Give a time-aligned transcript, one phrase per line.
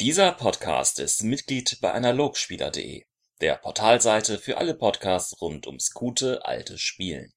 [0.00, 3.04] Dieser Podcast ist Mitglied bei Analogspieler.de,
[3.42, 7.34] der Portalseite für alle Podcasts rund ums gute alte Spielen.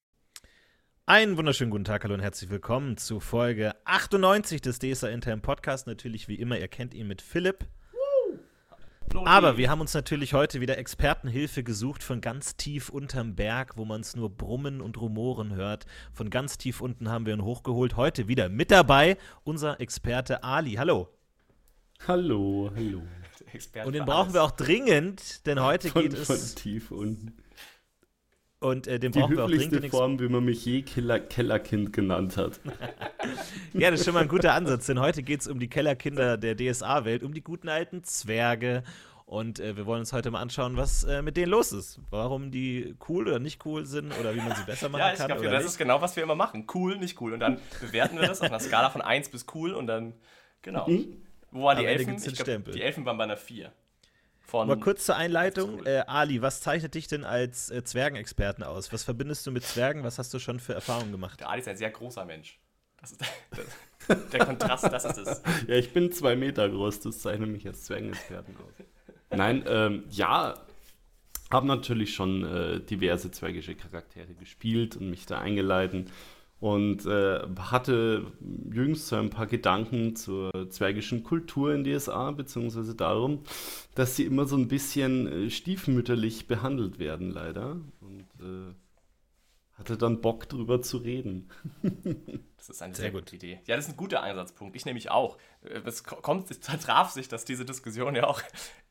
[1.04, 5.86] Einen wunderschönen guten Tag, hallo und herzlich willkommen zu Folge 98 des DSA Intern Podcast.
[5.86, 7.66] Natürlich wie immer, ihr kennt ihn mit Philipp.
[9.26, 13.84] Aber wir haben uns natürlich heute wieder Expertenhilfe gesucht von ganz tief unterm Berg, wo
[13.84, 15.84] man es nur brummen und rumoren hört.
[16.14, 17.96] Von ganz tief unten haben wir ihn hochgeholt.
[17.96, 20.76] Heute wieder mit dabei unser Experte Ali.
[20.76, 21.10] Hallo.
[22.06, 23.02] Hallo, hallo.
[23.84, 26.26] Und den brauchen wir auch dringend, denn heute Von, geht es.
[26.26, 27.36] von tief unten.
[28.60, 29.82] Und äh, den Die brauchen wir auch dringend.
[29.84, 32.60] den Form, wie man mich je Killer, Kellerkind genannt hat.
[33.72, 36.36] Ja, das ist schon mal ein guter Ansatz, denn heute geht es um die Kellerkinder
[36.36, 38.84] der DSA-Welt, um die guten alten Zwerge.
[39.26, 41.98] Und äh, wir wollen uns heute mal anschauen, was äh, mit denen los ist.
[42.10, 45.18] Warum die cool oder nicht cool sind oder wie man sie besser machen Ja, ich
[45.18, 45.26] kann.
[45.28, 45.72] glaube, oder das nicht.
[45.72, 46.66] ist genau, was wir immer machen.
[46.72, 47.32] Cool, nicht cool.
[47.32, 50.12] Und dann bewerten wir das auf einer Skala von 1 bis cool und dann,
[50.62, 50.86] genau.
[51.54, 52.16] Wo waren die Elfen?
[52.16, 53.72] Ich glaub, die Elfen waren bei einer 4.
[54.40, 58.92] Von, Aber kurz zur Einleitung, äh, Ali, was zeichnet dich denn als äh, Zwergenexperten aus?
[58.92, 60.02] Was verbindest du mit Zwergen?
[60.02, 61.40] Was hast du schon für Erfahrungen gemacht?
[61.40, 62.58] der Ali ist ein sehr großer Mensch.
[63.00, 65.42] Das ist das, der Kontrast, das ist es.
[65.68, 68.86] Ja, ich bin zwei Meter groß, das zeichnet mich als Zwergenexperten aus.
[69.30, 70.54] Nein, ähm, ja,
[71.50, 76.10] habe natürlich schon äh, diverse zwergische Charaktere gespielt und mich da eingeleitet
[76.64, 78.32] und äh, hatte
[78.72, 83.42] jüngst so ein paar Gedanken zur zwergischen Kultur in DSA, beziehungsweise darum,
[83.94, 87.72] dass sie immer so ein bisschen äh, stiefmütterlich behandelt werden, leider.
[88.00, 88.72] Und äh,
[89.74, 91.50] hatte dann Bock drüber zu reden.
[92.56, 93.24] Das ist eine Sehr sehr, gut.
[93.26, 93.60] gute Idee.
[93.66, 94.74] Ja, das ist ein guter Einsatzpunkt.
[94.74, 95.36] Ich nämlich auch.
[95.60, 98.40] Äh, Es ko- kommt, es traf sich, dass diese Diskussion ja auch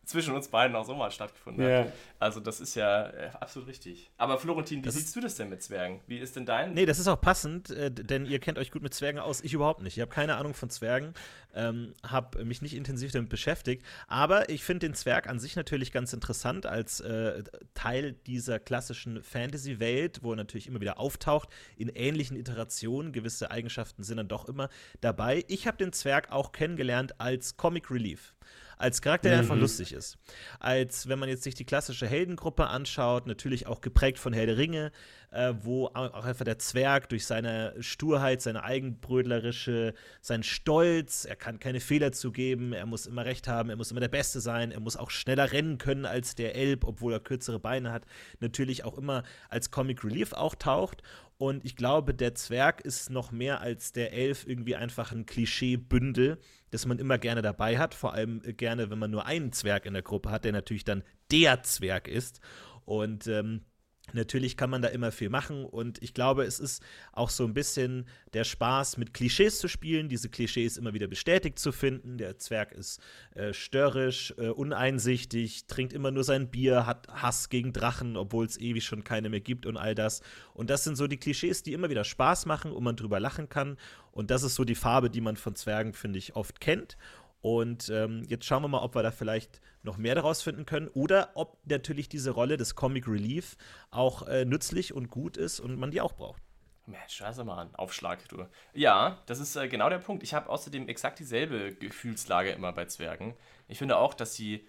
[0.06, 1.80] zwischen uns beiden auch so mal stattgefunden Ja.
[1.86, 1.94] hat.
[2.20, 4.12] Also das ist ja äh, absolut richtig.
[4.18, 6.02] Aber Florentin, wie Das siehst du das denn mit Zwergen?
[6.08, 6.74] Wie ist denn dein?
[6.74, 9.42] Nee, das ist auch passend, äh, denn ihr kennt euch gut mit Zwergen aus.
[9.42, 9.98] Ich überhaupt nicht.
[9.98, 11.14] Ich habe keine Ahnung von Zwergen,
[11.54, 13.86] ähm, habe mich nicht intensiv damit beschäftigt.
[14.08, 19.22] Aber ich finde den Zwerg an sich natürlich ganz interessant als äh, Teil dieser klassischen
[19.24, 23.12] Fantasy-Welt, wo er natürlich immer wieder auftaucht, in ähnlichen Iterationen.
[23.14, 24.70] Gewisse Eigenschaften sind dann doch immer
[25.02, 25.44] dabei.
[25.48, 28.36] Ich habe den Zwerg auch kennengelernt als Comic Relief.
[28.78, 30.18] Als Charakter, der einfach lustig ist.
[30.60, 34.58] Als wenn man jetzt sich die klassische Heldengruppe anschaut, natürlich auch geprägt von Herr der
[34.58, 34.92] Ringe,
[35.32, 41.60] äh, wo auch einfach der Zwerg durch seine Sturheit, seine eigenbrödlerische, sein Stolz, er kann
[41.60, 44.80] keine Fehler zugeben, er muss immer recht haben, er muss immer der Beste sein, er
[44.80, 48.06] muss auch schneller rennen können als der Elb, obwohl er kürzere Beine hat,
[48.40, 51.02] natürlich auch immer als Comic Relief auch taucht.
[51.44, 56.40] Und ich glaube, der Zwerg ist noch mehr als der Elf irgendwie einfach ein Klischeebündel,
[56.72, 57.94] das man immer gerne dabei hat.
[57.94, 60.86] Vor allem äh, gerne, wenn man nur einen Zwerg in der Gruppe hat, der natürlich
[60.86, 62.40] dann der Zwerg ist.
[62.86, 63.66] Und ähm,
[64.12, 66.84] Natürlich kann man da immer viel machen und ich glaube, es ist
[67.14, 71.58] auch so ein bisschen der Spaß, mit Klischees zu spielen, diese Klischees immer wieder bestätigt
[71.58, 72.18] zu finden.
[72.18, 73.02] Der Zwerg ist
[73.34, 78.60] äh, störrisch, äh, uneinsichtig, trinkt immer nur sein Bier, hat Hass gegen Drachen, obwohl es
[78.60, 80.22] ewig schon keine mehr gibt und all das.
[80.54, 83.48] Und das sind so die Klischees, die immer wieder Spaß machen und man drüber lachen
[83.48, 83.78] kann.
[84.12, 86.98] Und das ist so die Farbe, die man von Zwergen, finde ich, oft kennt.
[87.42, 90.88] Und ähm, jetzt schauen wir mal, ob wir da vielleicht noch mehr daraus finden können
[90.90, 93.58] oder ob natürlich diese Rolle des Comic Relief
[93.92, 96.42] auch äh, nützlich und gut ist und man die auch braucht.
[96.86, 97.76] Mensch, scheiße mal an.
[97.76, 98.46] Aufschlag, du.
[98.74, 100.24] Ja, das ist äh, genau der Punkt.
[100.24, 103.36] Ich habe außerdem exakt dieselbe Gefühlslage immer bei Zwergen.
[103.68, 104.68] Ich finde auch, dass sie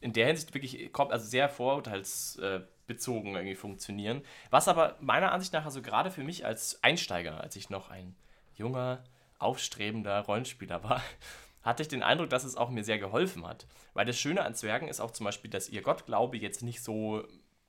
[0.00, 4.22] in der Hinsicht wirklich kom- also sehr vorurteilsbezogen irgendwie funktionieren.
[4.50, 8.14] Was aber meiner Ansicht nach, also gerade für mich als Einsteiger, als ich noch ein
[8.54, 9.02] junger,
[9.38, 11.02] aufstrebender Rollenspieler war,
[11.66, 13.66] hatte ich den Eindruck, dass es auch mir sehr geholfen hat.
[13.92, 17.24] Weil das Schöne an Zwergen ist auch zum Beispiel, dass ihr Gottglaube jetzt nicht so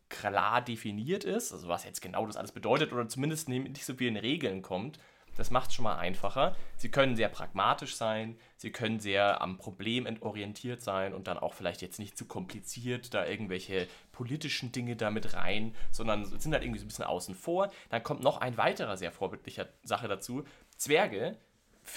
[0.07, 4.07] klar definiert ist, also was jetzt genau das alles bedeutet oder zumindest nicht so viel
[4.07, 4.99] in Regeln kommt,
[5.35, 6.55] das macht es schon mal einfacher.
[6.77, 11.53] Sie können sehr pragmatisch sein, sie können sehr am Problem orientiert sein und dann auch
[11.53, 16.79] vielleicht jetzt nicht zu kompliziert da irgendwelche politischen Dinge damit rein, sondern sind halt irgendwie
[16.79, 17.69] so ein bisschen außen vor.
[17.89, 20.43] Dann kommt noch ein weiterer sehr vorbildlicher Sache dazu.
[20.77, 21.37] Zwerge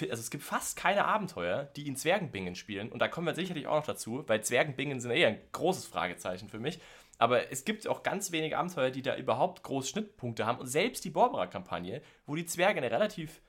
[0.00, 2.90] also es gibt fast keine Abenteuer, die in Zwergenbingen spielen.
[2.90, 6.48] Und da kommen wir sicherlich auch noch dazu, weil Zwergenbingen sind eher ein großes Fragezeichen
[6.48, 6.80] für mich.
[7.18, 10.58] Aber es gibt auch ganz wenige Abenteuer, die da überhaupt große Schnittpunkte haben.
[10.58, 13.42] Und selbst die Borbera-Kampagne, wo die Zwerge eine relativ,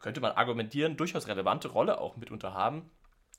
[0.00, 2.90] könnte man argumentieren, durchaus relevante Rolle auch mitunter haben.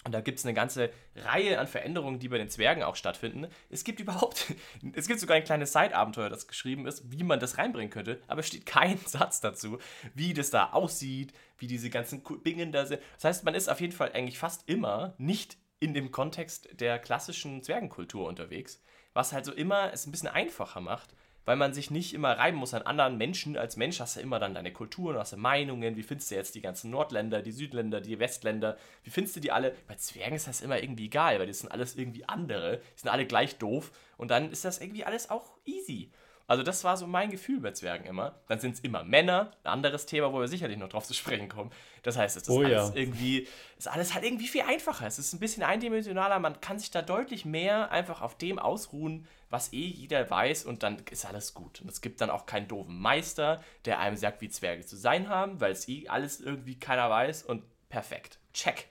[0.05, 3.47] Und da gibt es eine ganze Reihe an Veränderungen, die bei den Zwergen auch stattfinden.
[3.69, 4.53] Es gibt überhaupt,
[4.93, 8.41] es gibt sogar ein kleines Side-Abenteuer, das geschrieben ist, wie man das reinbringen könnte, aber
[8.41, 9.79] es steht kein Satz dazu,
[10.13, 13.01] wie das da aussieht, wie diese ganzen Bingen da sind.
[13.15, 16.99] Das heißt, man ist auf jeden Fall eigentlich fast immer nicht in dem Kontext der
[16.99, 18.83] klassischen Zwergenkultur unterwegs,
[19.13, 21.15] was halt so immer es ein bisschen einfacher macht,
[21.45, 23.55] weil man sich nicht immer reiben muss an anderen Menschen.
[23.55, 25.95] Als Mensch hast du immer dann deine Kulturen, hast du Meinungen.
[25.95, 28.77] Wie findest du jetzt die ganzen Nordländer, die Südländer, die Westländer?
[29.03, 29.73] Wie findest du die alle?
[29.87, 32.81] Bei Zwergen ist das immer irgendwie egal, weil die sind alles irgendwie andere.
[32.97, 33.91] Die sind alle gleich doof.
[34.17, 36.11] Und dann ist das irgendwie alles auch easy.
[36.45, 38.41] Also das war so mein Gefühl bei Zwergen immer.
[38.47, 41.47] Dann sind es immer Männer, ein anderes Thema, wo wir sicherlich noch drauf zu sprechen
[41.47, 41.71] kommen.
[42.03, 42.95] Das heißt, es ist Oh alles ja.
[42.95, 43.47] irgendwie,
[43.77, 45.07] ist alles halt irgendwie viel einfacher.
[45.07, 49.25] Es ist ein bisschen eindimensionaler, man kann sich da deutlich mehr einfach auf dem ausruhen,
[49.49, 51.81] was eh jeder weiß und dann ist alles gut.
[51.81, 55.29] Und es gibt dann auch keinen doofen Meister, der einem sagt, wie Zwerge zu sein
[55.29, 58.39] haben, weil es eh alles irgendwie keiner weiß und perfekt.
[58.53, 58.89] Check.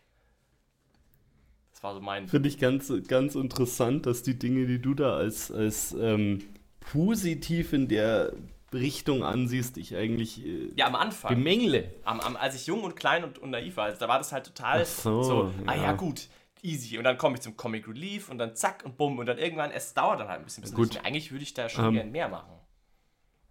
[1.72, 2.28] Das war so mein.
[2.28, 6.42] Finde ich ganz, ganz interessant, dass die Dinge, die du da als, als ähm,
[6.90, 8.32] positiv in der
[8.72, 11.34] Richtung ansiehst, ich eigentlich äh, Ja, am Anfang.
[11.34, 11.92] bemängle.
[12.04, 14.32] am, am, als ich jung und klein und, und naiv war, also da war das
[14.32, 15.92] halt total Ach so, ah ja ja.
[15.92, 16.28] gut,
[16.62, 16.96] easy.
[16.98, 19.70] Und dann komme ich zum Comic Relief und dann zack und bumm und dann irgendwann,
[19.70, 20.62] es dauert dann halt ein bisschen.
[20.62, 20.94] bis Gut.
[20.94, 22.52] ich- Eigentlich würde ich da schon Ähm, gern mehr machen.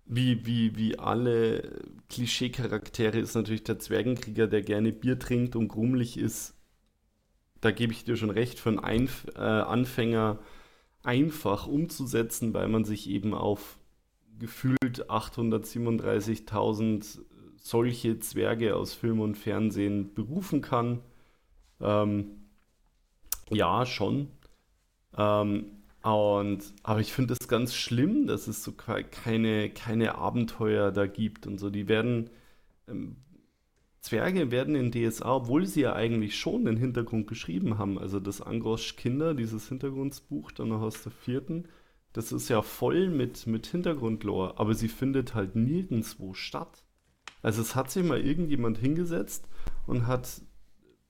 [0.05, 1.79] Wie, wie, wie alle
[2.09, 6.55] Klischee-Charaktere ist natürlich der Zwergenkrieger, der gerne Bier trinkt und grummelig ist.
[7.61, 10.39] Da gebe ich dir schon recht, für einen Einf äh, Anfänger
[11.03, 13.77] einfach umzusetzen, weil man sich eben auf
[14.39, 17.19] gefühlt 837.000
[17.57, 20.99] solche Zwerge aus Film und Fernsehen berufen kann.
[21.79, 22.31] Ähm,
[23.49, 24.29] ja, schon.
[25.17, 25.65] Ähm,
[26.03, 31.05] und, aber ich finde es ganz schlimm, dass es so ke- keine, keine Abenteuer da
[31.05, 31.69] gibt und so.
[31.69, 32.29] Die werden,
[32.87, 33.17] ähm,
[34.01, 38.41] Zwerge werden in DSA, obwohl sie ja eigentlich schon den Hintergrund geschrieben haben, also das
[38.41, 41.65] Angrosch Kinder, dieses Hintergrundbuch dann noch aus der vierten,
[42.13, 46.83] das ist ja voll mit, mit Hintergrundlore, aber sie findet halt nirgendwo statt.
[47.41, 49.47] Also es hat sich mal irgendjemand hingesetzt
[49.87, 50.41] und hat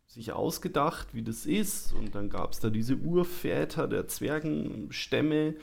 [0.08, 1.94] sich ausgedacht, wie das ist.
[1.94, 5.56] Und dann gab es da diese Urväter der Zwergenstämme.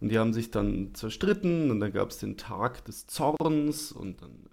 [0.00, 1.70] Und die haben sich dann zerstritten.
[1.70, 3.92] Und dann gab es den Tag des Zorns.
[3.92, 4.46] Und dann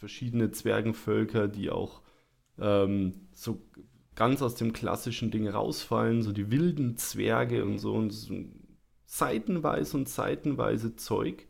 [0.00, 2.00] verschiedene Zwergenvölker, die auch
[2.58, 3.62] ähm, so
[4.16, 6.22] ganz aus dem klassischen Ding rausfallen.
[6.22, 7.92] So die wilden Zwerge und so.
[7.92, 8.34] Und so
[9.04, 11.46] seitenweise und seitenweise Zeug.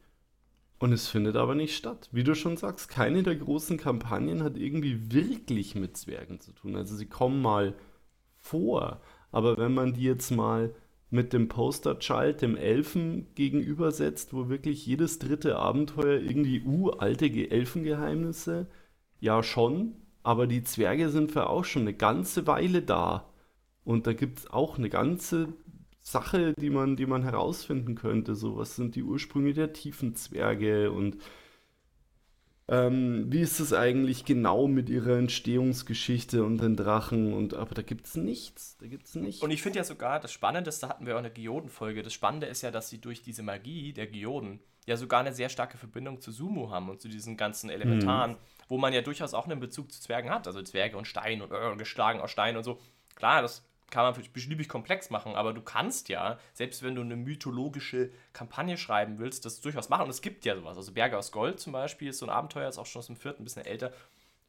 [0.79, 2.09] Und es findet aber nicht statt.
[2.11, 6.75] Wie du schon sagst, keine der großen Kampagnen hat irgendwie wirklich mit Zwergen zu tun.
[6.75, 7.77] Also sie kommen mal
[8.37, 9.01] vor,
[9.31, 10.75] aber wenn man die jetzt mal
[11.11, 17.49] mit dem Poster-Child, dem Elfen, gegenübersetzt, wo wirklich jedes dritte Abenteuer irgendwie, uh, alte Ge-
[17.49, 18.69] Elfengeheimnisse,
[19.21, 23.29] ja schon, aber die Zwerge sind für auch schon eine ganze Weile da.
[23.85, 25.49] Und da gibt es auch eine ganze
[26.01, 28.35] Sache, die man, die man herausfinden könnte.
[28.35, 31.17] So, was sind die Ursprünge der Tiefenzwerge und
[32.71, 37.35] ähm, wie ist es eigentlich genau mit ihrer Entstehungsgeschichte und den Drachen?
[37.35, 38.77] Und aber da gibt es nichts.
[38.79, 39.43] Da gibt es nichts.
[39.43, 42.05] Und ich finde ja sogar, das Spannendste hatten wir auch in der Geoden-Folge.
[42.05, 45.49] Das Spannende ist ja, dass sie durch diese Magie der Geoden ja sogar eine sehr
[45.49, 48.37] starke Verbindung zu Sumo haben und zu diesen ganzen Elementaren,
[48.69, 50.47] wo man ja durchaus auch einen Bezug zu Zwergen hat.
[50.47, 52.79] Also Zwerge und Stein und äh, geschlagen aus Stein und so.
[53.17, 57.17] Klar, das kann man beliebig komplex machen, aber du kannst ja, selbst wenn du eine
[57.17, 60.05] mythologische Kampagne schreiben willst, das durchaus machen.
[60.05, 60.77] Und es gibt ja sowas.
[60.77, 63.17] Also Berge aus Gold zum Beispiel ist so ein Abenteuer, ist auch schon aus dem
[63.17, 63.93] vierten, ein bisschen älter.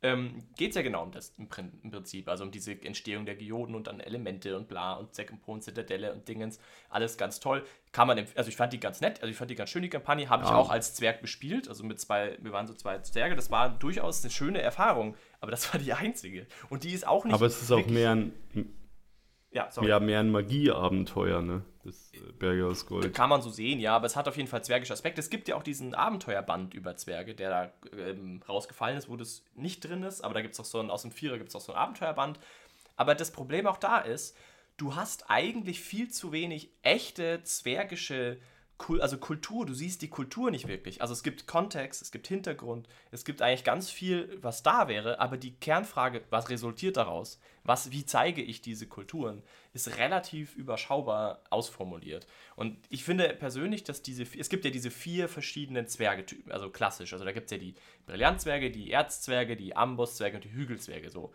[0.03, 3.23] Ähm, geht es ja genau um das im, Prin- im Prinzip, also um diese Entstehung
[3.27, 6.59] der Geoden und dann Elemente und bla und Zack und Pon, Zitadelle und Dingens,
[6.89, 7.63] alles ganz toll.
[7.91, 9.89] Kann man, also ich fand die ganz nett, also ich fand die ganz schön, die
[9.89, 10.55] Kampagne, habe ich Ja.
[10.55, 14.23] auch als Zwerg bespielt, also mit zwei, wir waren so zwei Zwerge, das war durchaus
[14.23, 16.47] eine schöne Erfahrung, aber das war die einzige.
[16.71, 17.35] Und die ist auch nicht.
[17.35, 18.33] aber es ist auch mehr ein,
[19.51, 19.89] Ja, sorry.
[19.89, 21.63] ja, mehr ein Magieabenteuer, ne?
[21.83, 23.13] Das äh, Berge aus Gold.
[23.13, 25.19] Kann man so sehen, ja, aber es hat auf jeden Fall zwergische Aspekte.
[25.19, 29.43] Es gibt ja auch diesen Abenteuerband über Zwerge, der da ähm, rausgefallen ist, wo das
[29.55, 31.55] nicht drin ist, aber da gibt es auch so ein, aus dem Vierer gibt es
[31.55, 32.39] auch so ein Abenteuerband.
[32.95, 34.37] Aber das Problem auch da ist,
[34.77, 38.37] du hast eigentlich viel zu wenig echte zwergische
[38.99, 41.01] also Kultur, du siehst die Kultur nicht wirklich.
[41.01, 45.19] Also es gibt Kontext, es gibt Hintergrund, es gibt eigentlich ganz viel, was da wäre,
[45.19, 47.39] aber die Kernfrage, was resultiert daraus?
[47.63, 52.25] Was, wie zeige ich diese Kulturen, ist relativ überschaubar ausformuliert.
[52.55, 57.13] Und ich finde persönlich, dass diese, es gibt ja diese vier verschiedenen Zwergetypen, also klassisch.
[57.13, 57.75] Also da gibt es ja die
[58.07, 61.33] Brillantzwerge, die Erzzwerge, die Ambosszwerge und die Hügelzwerge so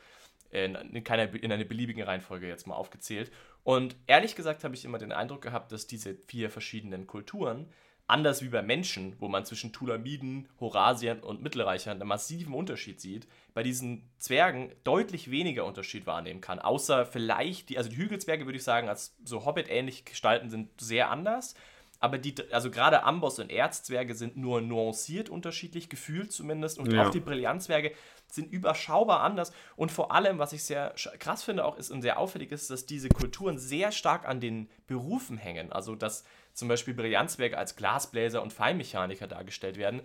[0.50, 3.30] in, in, keiner, in einer beliebigen Reihenfolge jetzt mal aufgezählt.
[3.66, 7.68] Und ehrlich gesagt habe ich immer den Eindruck gehabt, dass diese vier verschiedenen Kulturen,
[8.06, 13.26] anders wie bei Menschen, wo man zwischen Tulamiden, Horasiern und Mittelreichern einen massiven Unterschied sieht,
[13.54, 16.60] bei diesen Zwergen deutlich weniger Unterschied wahrnehmen kann.
[16.60, 21.10] Außer vielleicht, die, also die Hügelzwerge würde ich sagen, als so Hobbit-ähnlich gestalten, sind sehr
[21.10, 21.56] anders.
[21.98, 26.78] Aber die, also gerade Amboss und Erzzwerge sind nur nuanciert unterschiedlich, gefühlt zumindest.
[26.78, 27.04] Und Ja.
[27.04, 27.90] auch die Brillantzwerge,
[28.30, 29.52] sind überschaubar anders.
[29.76, 32.86] Und vor allem, was ich sehr krass finde auch ist und sehr auffällig ist, dass
[32.86, 35.72] diese Kulturen sehr stark an den Berufen hängen.
[35.72, 40.00] Also, dass zum Beispiel Brillanzwerke als Glasbläser und Feinmechaniker dargestellt werden.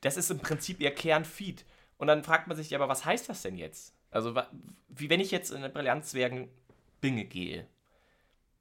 [0.00, 1.64] Das ist im Prinzip ihr Kernfeed.
[1.98, 3.94] Und dann fragt man sich, aber was heißt das denn jetzt?
[4.10, 4.34] Also,
[4.88, 7.66] wie wenn ich jetzt in eine Brillanzwerken-Binge gehe,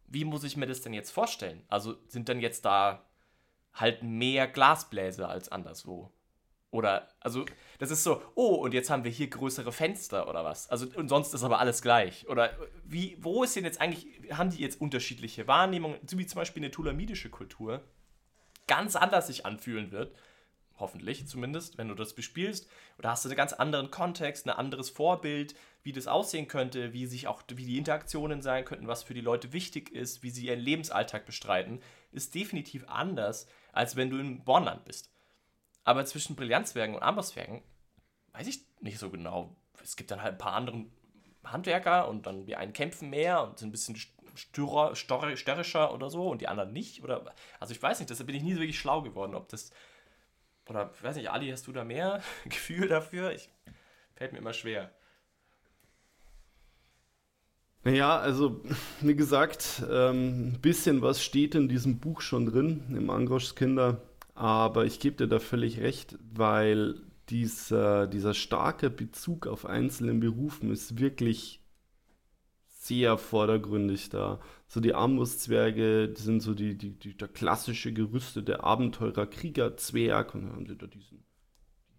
[0.08, 1.64] wie muss ich mir das denn jetzt vorstellen?
[1.68, 3.06] Also, sind dann jetzt da
[3.74, 6.12] halt mehr Glasbläser als anderswo?
[6.76, 7.46] Oder, also,
[7.80, 10.70] das ist so, oh, und jetzt haben wir hier größere Fenster oder was?
[10.70, 12.28] Also, und sonst ist aber alles gleich.
[12.28, 12.52] Oder
[12.84, 16.62] wie, wo ist denn jetzt eigentlich, haben die jetzt unterschiedliche Wahrnehmungen, so wie zum Beispiel
[16.62, 17.82] eine tulamidische Kultur,
[18.68, 20.14] ganz anders sich anfühlen wird
[20.78, 22.68] hoffentlich zumindest, wenn du das bespielst.
[22.98, 27.06] Oder hast du einen ganz anderen Kontext, ein anderes Vorbild, wie das aussehen könnte, wie
[27.06, 30.48] sich auch, wie die Interaktionen sein könnten, was für die Leute wichtig ist, wie sie
[30.48, 31.80] ihren Lebensalltag bestreiten,
[32.12, 35.12] ist definitiv anders, als wenn du im Bornland bist.
[35.86, 37.62] Aber zwischen Brillanzwerken und Ambosswerken
[38.34, 39.56] weiß ich nicht so genau.
[39.82, 40.86] Es gibt dann halt ein paar andere
[41.46, 43.96] Handwerker und dann die einen kämpfen mehr und sind ein bisschen
[44.36, 47.04] störrer, störrischer oder so und die anderen nicht.
[47.04, 49.72] Oder, also ich weiß nicht, deshalb bin ich nie so wirklich schlau geworden, ob das
[50.68, 53.32] oder, ich weiß nicht, Ali, hast du da mehr Gefühl dafür?
[53.34, 53.50] Ich,
[54.16, 54.92] fällt mir immer schwer.
[57.84, 58.64] Naja, also
[59.02, 64.02] wie gesagt, ähm, ein bisschen was steht in diesem Buch schon drin, im Angroschs Kinder,
[64.36, 70.72] aber ich gebe dir da völlig recht, weil dieser, dieser starke Bezug auf einzelne Berufen
[70.72, 71.62] ist wirklich
[72.68, 74.40] sehr vordergründig da.
[74.68, 80.36] So die Armbrustzwerge, die sind so die, die, die, der klassische gerüstete Abenteurer, Krieger, Zwerg
[80.36, 81.24] und dann haben sie da diesen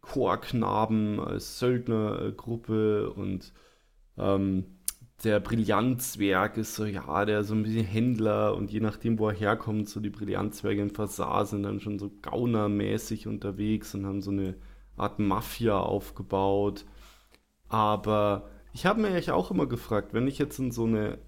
[0.00, 3.52] Chorknaben als Söldnergruppe und
[4.16, 4.75] ähm,
[5.25, 9.35] der Brillantzwerg ist so, ja, der so ein bisschen Händler und je nachdem, wo er
[9.35, 14.30] herkommt, so die Brillantzwerge im Fasar sind dann schon so gaunermäßig unterwegs und haben so
[14.30, 14.56] eine
[14.96, 16.85] Art Mafia aufgebaut.
[17.68, 21.18] Aber ich habe mir eigentlich auch immer gefragt, wenn ich jetzt in so eine,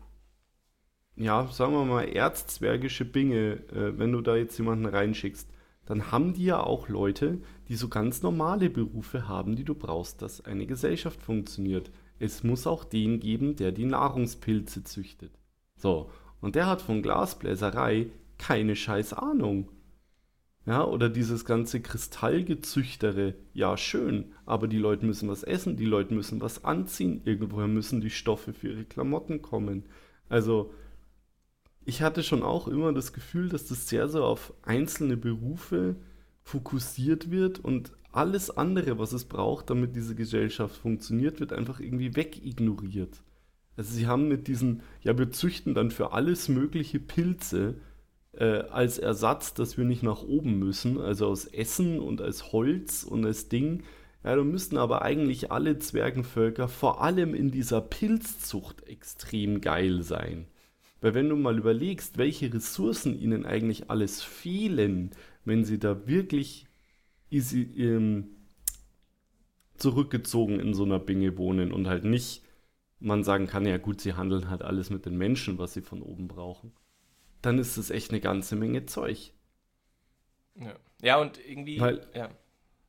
[1.16, 5.50] ja, sagen wir mal, erzzwergische Binge, äh, wenn du da jetzt jemanden reinschickst,
[5.86, 10.20] dann haben die ja auch Leute, die so ganz normale Berufe haben, die du brauchst,
[10.20, 11.90] dass eine Gesellschaft funktioniert.
[12.18, 15.32] Es muss auch den geben, der die Nahrungspilze züchtet.
[15.76, 16.10] So,
[16.40, 19.68] und der hat von Glasbläserei keine scheiß Ahnung.
[20.66, 26.12] Ja, oder dieses ganze Kristallgezüchtere, ja schön, aber die Leute müssen was essen, die Leute
[26.12, 29.86] müssen was anziehen, irgendwoher müssen die Stoffe für ihre Klamotten kommen.
[30.28, 30.74] Also,
[31.86, 35.96] ich hatte schon auch immer das Gefühl, dass das sehr so auf einzelne Berufe
[36.42, 42.16] fokussiert wird und alles andere, was es braucht, damit diese Gesellschaft funktioniert, wird einfach irgendwie
[42.16, 43.22] wegignoriert.
[43.76, 47.76] Also sie haben mit diesen, ja, wir züchten dann für alles mögliche Pilze,
[48.38, 53.04] äh, als Ersatz, dass wir nicht nach oben müssen, also aus Essen und als Holz
[53.04, 53.82] und als Ding.
[54.24, 60.46] Ja, da müssten aber eigentlich alle Zwergenvölker vor allem in dieser Pilzzucht extrem geil sein.
[61.00, 65.10] Weil wenn du mal überlegst, welche Ressourcen ihnen eigentlich alles fehlen,
[65.44, 66.67] wenn sie da wirklich
[67.30, 68.28] easy, ähm,
[69.76, 72.44] zurückgezogen in so einer Binge wohnen und halt nicht
[73.00, 76.02] man sagen kann, ja gut, sie handeln halt alles mit den Menschen, was sie von
[76.02, 76.72] oben brauchen
[77.42, 79.32] dann ist das echt eine ganze Menge Zeug.
[80.54, 81.80] Ja, ja und irgendwie.
[81.80, 82.30] Weil, ja.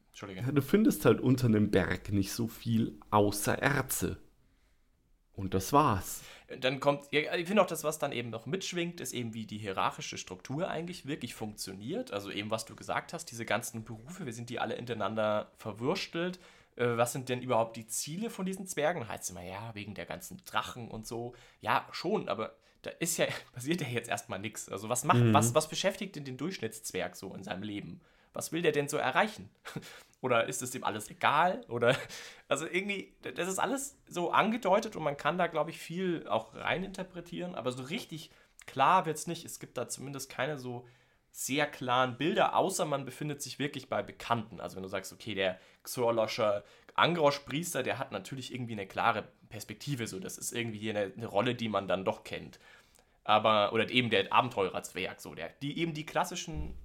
[0.10, 0.42] Entschuldige.
[0.52, 4.18] Du findest halt unter einem Berg nicht so viel außer Erze.
[5.40, 6.22] Und das war's.
[6.60, 9.46] Dann kommt, ja, ich finde auch das, was dann eben noch mitschwingt, ist eben, wie
[9.46, 12.12] die hierarchische Struktur eigentlich wirklich funktioniert.
[12.12, 16.40] Also eben, was du gesagt hast, diese ganzen Berufe, wir sind die alle ineinander verwurstelt.
[16.76, 19.08] Äh, was sind denn überhaupt die Ziele von diesen Zwergen?
[19.08, 21.34] Heißt immer, ja, wegen der ganzen Drachen und so.
[21.62, 24.68] Ja, schon, aber da ist ja, passiert ja jetzt erstmal nichts.
[24.68, 25.34] Also was macht, mhm.
[25.34, 28.02] was, was beschäftigt denn den Durchschnittszwerg so in seinem Leben?
[28.34, 29.50] Was will der denn so erreichen?
[30.22, 31.62] Oder ist es dem alles egal?
[31.70, 31.96] Oder,
[32.48, 36.54] also irgendwie, das ist alles so angedeutet und man kann da, glaube ich, viel auch
[36.56, 38.32] reininterpretieren, aber so richtig
[38.66, 39.46] klar wird es nicht.
[39.46, 40.86] Es gibt da zumindest keine so
[41.32, 44.60] sehr klaren Bilder, außer man befindet sich wirklich bei Bekannten.
[44.60, 46.64] Also wenn du sagst, okay, der Xorloscher
[46.96, 51.56] Angrosch-Priester, der hat natürlich irgendwie eine klare Perspektive, so das ist irgendwie eine, eine Rolle,
[51.56, 52.60] die man dann doch kennt.
[53.24, 56.76] Aber, oder eben der Abenteurerzwerg, so, der, die eben die klassischen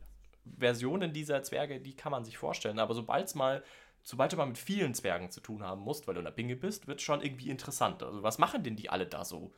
[0.58, 2.78] Versionen dieser Zwerge, die kann man sich vorstellen.
[2.78, 3.62] Aber sobald mal,
[4.02, 6.56] sobald du mal mit vielen Zwergen zu tun haben musst, weil du in der Binge
[6.56, 8.02] bist, wird es schon irgendwie interessant.
[8.02, 9.52] Also, was machen denn die alle da so?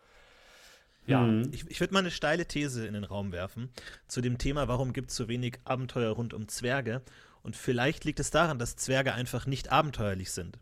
[1.06, 1.20] Ja.
[1.20, 1.50] Mhm.
[1.52, 3.70] Ich, ich würde mal eine steile These in den Raum werfen
[4.08, 7.02] zu dem Thema, warum gibt es so wenig Abenteuer rund um Zwerge.
[7.42, 10.58] Und vielleicht liegt es daran, dass Zwerge einfach nicht abenteuerlich sind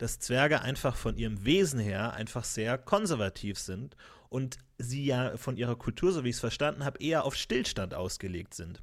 [0.00, 3.96] dass Zwerge einfach von ihrem Wesen her einfach sehr konservativ sind
[4.30, 7.92] und sie ja von ihrer Kultur, so wie ich es verstanden habe, eher auf Stillstand
[7.92, 8.82] ausgelegt sind.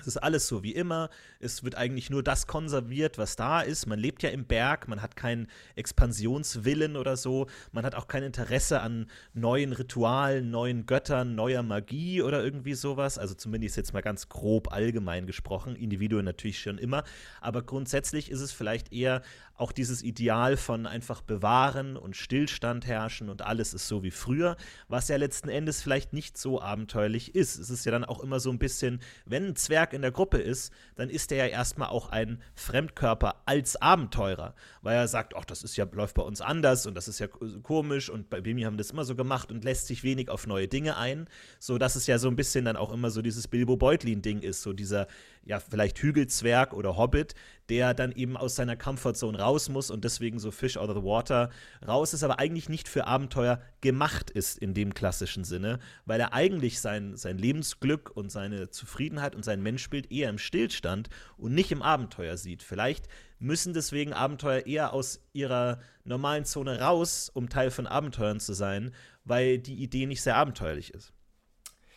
[0.00, 1.10] Es ist alles so wie immer.
[1.40, 3.86] Es wird eigentlich nur das konserviert, was da ist.
[3.86, 7.46] Man lebt ja im Berg, man hat keinen Expansionswillen oder so.
[7.72, 13.18] Man hat auch kein Interesse an neuen Ritualen, neuen Göttern, neuer Magie oder irgendwie sowas.
[13.18, 15.76] Also zumindest jetzt mal ganz grob allgemein gesprochen.
[15.76, 17.04] Individuen natürlich schon immer.
[17.40, 19.22] Aber grundsätzlich ist es vielleicht eher
[19.56, 24.56] auch dieses Ideal von einfach bewahren und Stillstand herrschen und alles ist so wie früher,
[24.88, 27.58] was ja letzten Endes vielleicht nicht so abenteuerlich ist.
[27.58, 30.38] Es ist ja dann auch immer so ein bisschen, wenn ein Zwerg in der Gruppe
[30.38, 35.44] ist, dann ist er ja erstmal auch ein Fremdkörper als Abenteurer, weil er sagt, ach,
[35.44, 38.62] das ist ja, läuft bei uns anders und das ist ja komisch und bei Bimi
[38.62, 41.96] haben das immer so gemacht und lässt sich wenig auf neue Dinge ein, so dass
[41.96, 45.06] es ja so ein bisschen dann auch immer so dieses Bilbo Beutlin-Ding ist, so dieser
[45.46, 47.34] ja, vielleicht Hügelzwerg oder Hobbit,
[47.68, 51.04] der dann eben aus seiner Comfortzone raus muss und deswegen so Fish out of the
[51.04, 51.50] Water
[51.86, 56.32] raus ist, aber eigentlich nicht für Abenteuer gemacht ist in dem klassischen Sinne, weil er
[56.32, 61.70] eigentlich sein, sein Lebensglück und seine Zufriedenheit und sein Menschbild eher im Stillstand und nicht
[61.70, 62.64] im Abenteuer sieht.
[62.64, 63.06] Vielleicht
[63.38, 68.92] müssen deswegen Abenteuer eher aus ihrer normalen Zone raus, um Teil von Abenteuern zu sein,
[69.24, 71.12] weil die Idee nicht sehr abenteuerlich ist.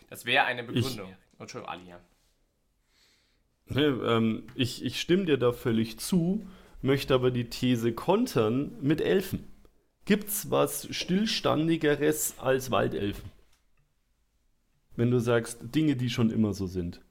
[0.08, 1.10] Das wäre eine Begründung.
[1.10, 2.00] Ich, Entschuldigung, Ali, ja.
[3.70, 6.48] Ne, ähm, ich, ich stimme dir da völlig zu,
[6.82, 9.46] möchte aber die These kontern mit Elfen.
[10.06, 13.30] Gibt's was Stillstandigeres als Waldelfen?
[14.96, 17.02] Wenn du sagst, Dinge, die schon immer so sind.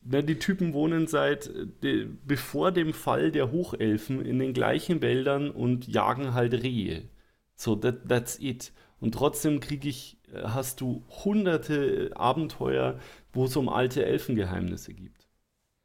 [0.00, 1.50] Ne, die Typen wohnen seit
[1.82, 7.10] de, bevor dem Fall der Hochelfen in den gleichen Wäldern und jagen halt Rehe.
[7.56, 8.72] So, that, that's it.
[9.00, 12.98] Und trotzdem krieg ich, äh, hast du hunderte Abenteuer,
[13.34, 15.22] wo es um alte Elfengeheimnisse gibt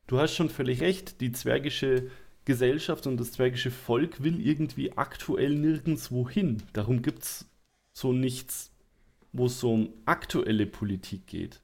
[0.08, 2.10] du hast schon völlig recht, die zwergische
[2.46, 6.64] Gesellschaft und das zwergische Volk will irgendwie aktuell nirgendwo hin.
[6.74, 7.50] Darum gibt es
[7.92, 8.72] so nichts,
[9.34, 11.62] wo es so um aktuelle Politik geht.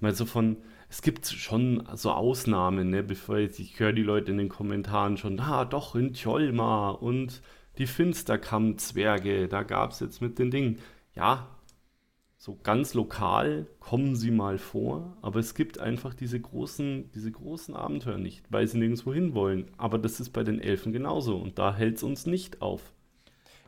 [0.00, 4.38] Also von, es gibt schon so Ausnahmen, ne, bevor ich, ich höre die Leute in
[4.38, 7.42] den Kommentaren schon, ah, doch, in Tjolma und
[7.78, 10.78] die Finsterkamm-Zwerge, da gab es jetzt mit den Dingen.
[11.14, 11.48] Ja,
[12.40, 17.74] so ganz lokal kommen sie mal vor, aber es gibt einfach diese großen, diese großen
[17.74, 19.66] Abenteuer nicht, weil sie nirgendwo hin wollen.
[19.76, 22.92] Aber das ist bei den Elfen genauso und da hält es uns nicht auf.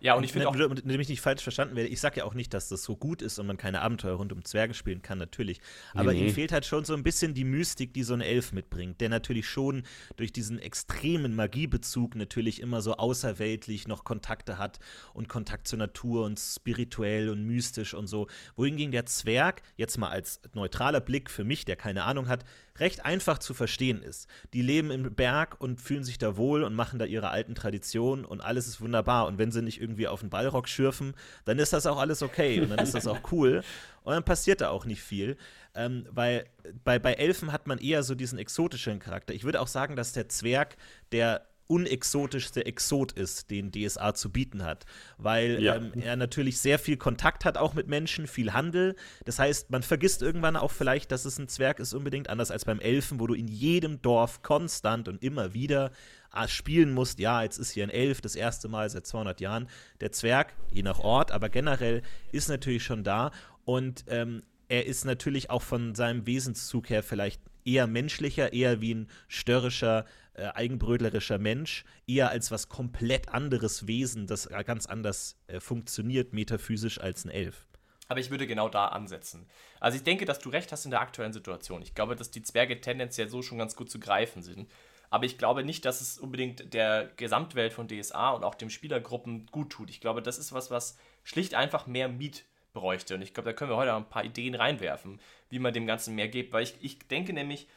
[0.00, 0.56] Ja, und ich finde auch.
[0.56, 3.22] Damit ich nicht falsch verstanden werde, ich sage ja auch nicht, dass das so gut
[3.22, 5.60] ist und man keine Abenteuer rund um Zwerge spielen kann, natürlich.
[5.94, 6.28] Aber nee, nee.
[6.28, 9.10] ihm fehlt halt schon so ein bisschen die Mystik, die so ein Elf mitbringt, der
[9.10, 9.84] natürlich schon
[10.16, 14.78] durch diesen extremen Magiebezug natürlich immer so außerweltlich noch Kontakte hat
[15.12, 18.26] und Kontakt zur Natur und spirituell und mystisch und so.
[18.56, 22.44] Wohingegen der Zwerg, jetzt mal als neutraler Blick für mich, der keine Ahnung hat,
[22.80, 24.28] recht einfach zu verstehen ist.
[24.52, 28.24] Die leben im Berg und fühlen sich da wohl und machen da ihre alten Traditionen
[28.24, 29.26] und alles ist wunderbar.
[29.26, 31.14] Und wenn sie nicht irgendwie auf den Ballrock schürfen,
[31.44, 33.62] dann ist das auch alles okay und dann ist das auch cool.
[34.02, 35.36] Und dann passiert da auch nicht viel.
[35.74, 36.46] Ähm, weil
[36.84, 39.34] bei, bei Elfen hat man eher so diesen exotischen Charakter.
[39.34, 40.76] Ich würde auch sagen, dass der Zwerg
[41.12, 44.84] der unexotischste Exot ist, den DSA zu bieten hat,
[45.18, 45.76] weil ja.
[45.76, 48.96] ähm, er natürlich sehr viel Kontakt hat, auch mit Menschen, viel Handel.
[49.24, 52.64] Das heißt, man vergisst irgendwann auch vielleicht, dass es ein Zwerg ist, unbedingt anders als
[52.64, 55.92] beim Elfen, wo du in jedem Dorf konstant und immer wieder
[56.32, 57.20] ah, spielen musst.
[57.20, 59.68] Ja, jetzt ist hier ein Elf, das erste Mal seit 200 Jahren.
[60.00, 62.02] Der Zwerg, je nach Ort, aber generell
[62.32, 63.30] ist natürlich schon da
[63.64, 68.94] und ähm, er ist natürlich auch von seinem Wesenszug her vielleicht eher menschlicher, eher wie
[68.94, 75.60] ein störrischer, äh, eigenbrötlerischer Mensch, eher als was komplett anderes Wesen, das ganz anders äh,
[75.60, 77.66] funktioniert, metaphysisch als ein Elf.
[78.08, 79.46] Aber ich würde genau da ansetzen.
[79.78, 81.80] Also ich denke, dass du recht hast in der aktuellen Situation.
[81.80, 84.68] Ich glaube, dass die Zwerge tendenziell so schon ganz gut zu greifen sind.
[85.10, 89.46] Aber ich glaube nicht, dass es unbedingt der Gesamtwelt von DSA und auch den Spielergruppen
[89.46, 89.90] gut tut.
[89.90, 93.14] Ich glaube, das ist was, was schlicht einfach mehr Miet bräuchte.
[93.14, 96.16] Und ich glaube, da können wir heute ein paar Ideen reinwerfen, wie man dem Ganzen
[96.16, 96.52] mehr gibt.
[96.52, 97.68] Weil ich, ich denke nämlich,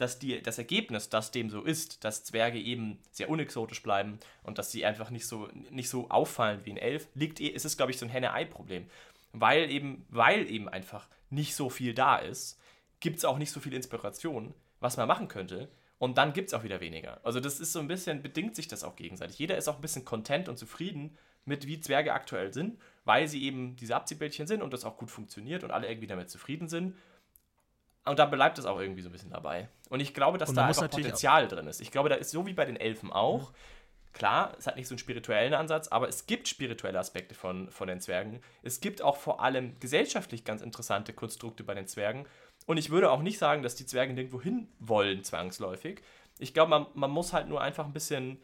[0.00, 4.58] dass die, das Ergebnis, dass dem so ist, dass Zwerge eben sehr unexotisch bleiben und
[4.58, 7.92] dass sie einfach nicht so, nicht so auffallen wie ein Elf, liegt, ist es, glaube
[7.92, 8.88] ich, so ein Henne-Ei-Problem.
[9.32, 12.58] Weil eben, weil eben einfach nicht so viel da ist,
[13.00, 15.68] gibt es auch nicht so viel Inspiration, was man machen könnte.
[15.98, 17.20] Und dann gibt es auch wieder weniger.
[17.24, 19.38] Also das ist so ein bisschen, bedingt sich das auch gegenseitig.
[19.38, 23.42] Jeder ist auch ein bisschen content und zufrieden mit, wie Zwerge aktuell sind, weil sie
[23.44, 26.96] eben diese Abziehbildchen sind und das auch gut funktioniert und alle irgendwie damit zufrieden sind.
[28.04, 29.68] Und da bleibt es auch irgendwie so ein bisschen dabei.
[29.88, 31.80] Und ich glaube, dass da einfach Potenzial drin ist.
[31.80, 33.50] Ich glaube, da ist so wie bei den Elfen auch.
[33.50, 33.54] Mhm.
[34.12, 37.86] Klar, es hat nicht so einen spirituellen Ansatz, aber es gibt spirituelle Aspekte von, von
[37.86, 38.40] den Zwergen.
[38.62, 42.26] Es gibt auch vor allem gesellschaftlich ganz interessante Konstrukte bei den Zwergen.
[42.66, 46.02] Und ich würde auch nicht sagen, dass die Zwerge nirgendwo hin wollen, zwangsläufig.
[46.38, 48.38] Ich glaube, man, man muss halt nur einfach ein bisschen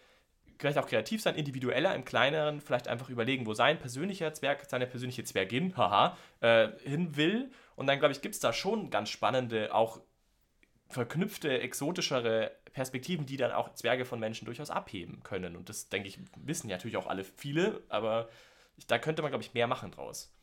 [0.58, 4.86] vielleicht auch kreativ sein, individueller im Kleineren, vielleicht einfach überlegen, wo sein persönlicher Zwerg, seine
[4.86, 7.50] persönliche Zwergin, haha, äh, hin will.
[7.76, 10.00] Und dann, glaube ich, gibt es da schon ganz spannende, auch
[10.88, 15.56] verknüpfte, exotischere Perspektiven, die dann auch Zwerge von Menschen durchaus abheben können.
[15.56, 18.28] Und das, denke ich, wissen natürlich auch alle viele, aber
[18.86, 20.35] da könnte man, glaube ich, mehr machen draus.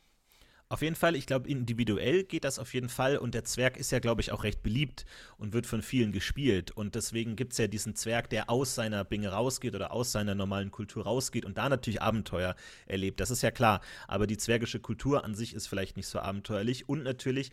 [0.73, 3.91] Auf jeden Fall, ich glaube, individuell geht das auf jeden Fall und der Zwerg ist
[3.91, 5.05] ja, glaube ich, auch recht beliebt
[5.37, 6.71] und wird von vielen gespielt.
[6.71, 10.33] Und deswegen gibt es ja diesen Zwerg, der aus seiner Binge rausgeht oder aus seiner
[10.33, 12.55] normalen Kultur rausgeht und da natürlich Abenteuer
[12.87, 13.19] erlebt.
[13.19, 13.81] Das ist ja klar.
[14.07, 16.89] Aber die zwergische Kultur an sich ist vielleicht nicht so abenteuerlich.
[16.89, 17.51] Und natürlich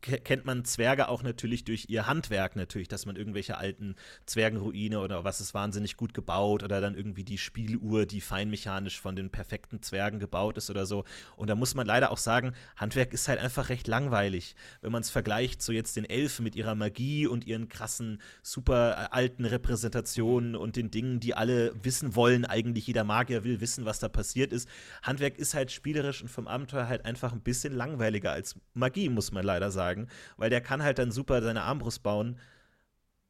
[0.00, 3.94] kennt man Zwerge auch natürlich durch ihr Handwerk natürlich, dass man irgendwelche alten
[4.26, 9.16] Zwergenruine oder was ist wahnsinnig gut gebaut oder dann irgendwie die Spieluhr, die feinmechanisch von
[9.16, 11.04] den perfekten Zwergen gebaut ist oder so.
[11.36, 15.02] Und da muss man leider auch sagen, Handwerk ist halt einfach recht langweilig, wenn man
[15.02, 19.44] es vergleicht so jetzt den Elfen mit ihrer Magie und ihren krassen, super äh, alten
[19.44, 22.44] Repräsentationen und den Dingen, die alle wissen wollen.
[22.44, 24.68] Eigentlich jeder Magier will wissen, was da passiert ist.
[25.02, 29.32] Handwerk ist halt spielerisch und vom Abenteuer halt einfach ein bisschen langweiliger als Magie, muss
[29.32, 32.38] man leider sagen, weil der kann halt dann super seine Armbrust bauen,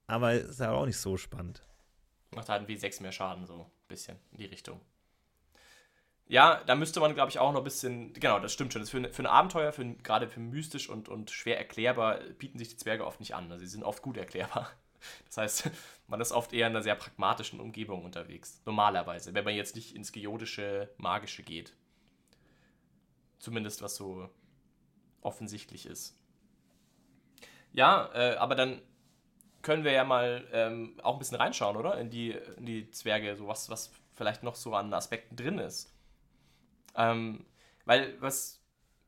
[0.07, 1.63] aber ist ja auch nicht so spannend.
[2.31, 4.81] Macht halt wie sechs mehr Schaden, so ein bisschen in die Richtung.
[6.27, 8.81] Ja, da müsste man, glaube ich, auch noch ein bisschen, genau, das stimmt schon.
[8.81, 12.19] Das für, ein, für ein Abenteuer, für ein, gerade für mystisch und, und schwer erklärbar,
[12.39, 13.53] bieten sich die Zwerge oft nicht an.
[13.53, 14.71] Also sie sind oft gut erklärbar.
[15.27, 15.71] Das heißt,
[16.09, 18.63] man ist oft eher in einer sehr pragmatischen Umgebung unterwegs.
[18.65, 21.75] Normalerweise, wenn man jetzt nicht ins geodische, magische geht.
[23.39, 24.31] Zumindest was so
[25.25, 26.17] offensichtlich ist.
[27.73, 28.81] Ja, äh, aber dann
[29.63, 31.99] können wir ja mal ähm, auch ein bisschen reinschauen, oder?
[31.99, 35.93] In die, in die Zwerge, so was, was vielleicht noch so an Aspekten drin ist.
[36.95, 37.45] Ähm,
[37.85, 38.61] weil was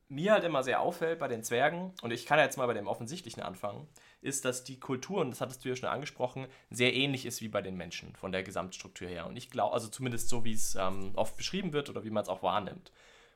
[0.09, 2.87] mir halt immer sehr auffällt bei den Zwergen, und ich kann jetzt mal bei dem
[2.87, 3.89] Offensichtlichen anfangen,
[4.21, 7.49] ist, dass die Kultur, und das hattest du ja schon angesprochen, sehr ähnlich ist wie
[7.49, 9.27] bei den Menschen von der Gesamtstruktur her.
[9.27, 12.23] Und ich glaube, also zumindest so, wie es ähm, oft beschrieben wird oder wie man
[12.23, 12.93] es auch wahrnimmt.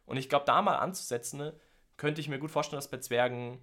[0.06, 1.52] Und ich glaube, da mal anzusetzen,
[2.00, 3.58] könnte ich mir gut vorstellen, dass bei Zwergen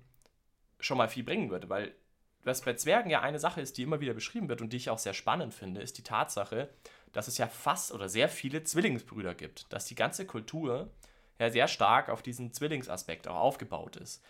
[0.80, 1.95] schon mal viel bringen würde, weil
[2.43, 4.91] was bei Zwergen ja eine Sache ist, die immer wieder beschrieben wird und die ich
[4.91, 6.69] auch sehr spannend finde, ist die Tatsache,
[7.13, 10.91] dass es ja fast oder sehr viele Zwillingsbrüder gibt, dass die ganze Kultur
[11.39, 14.23] ja sehr stark auf diesen Zwillingsaspekt auch aufgebaut ist.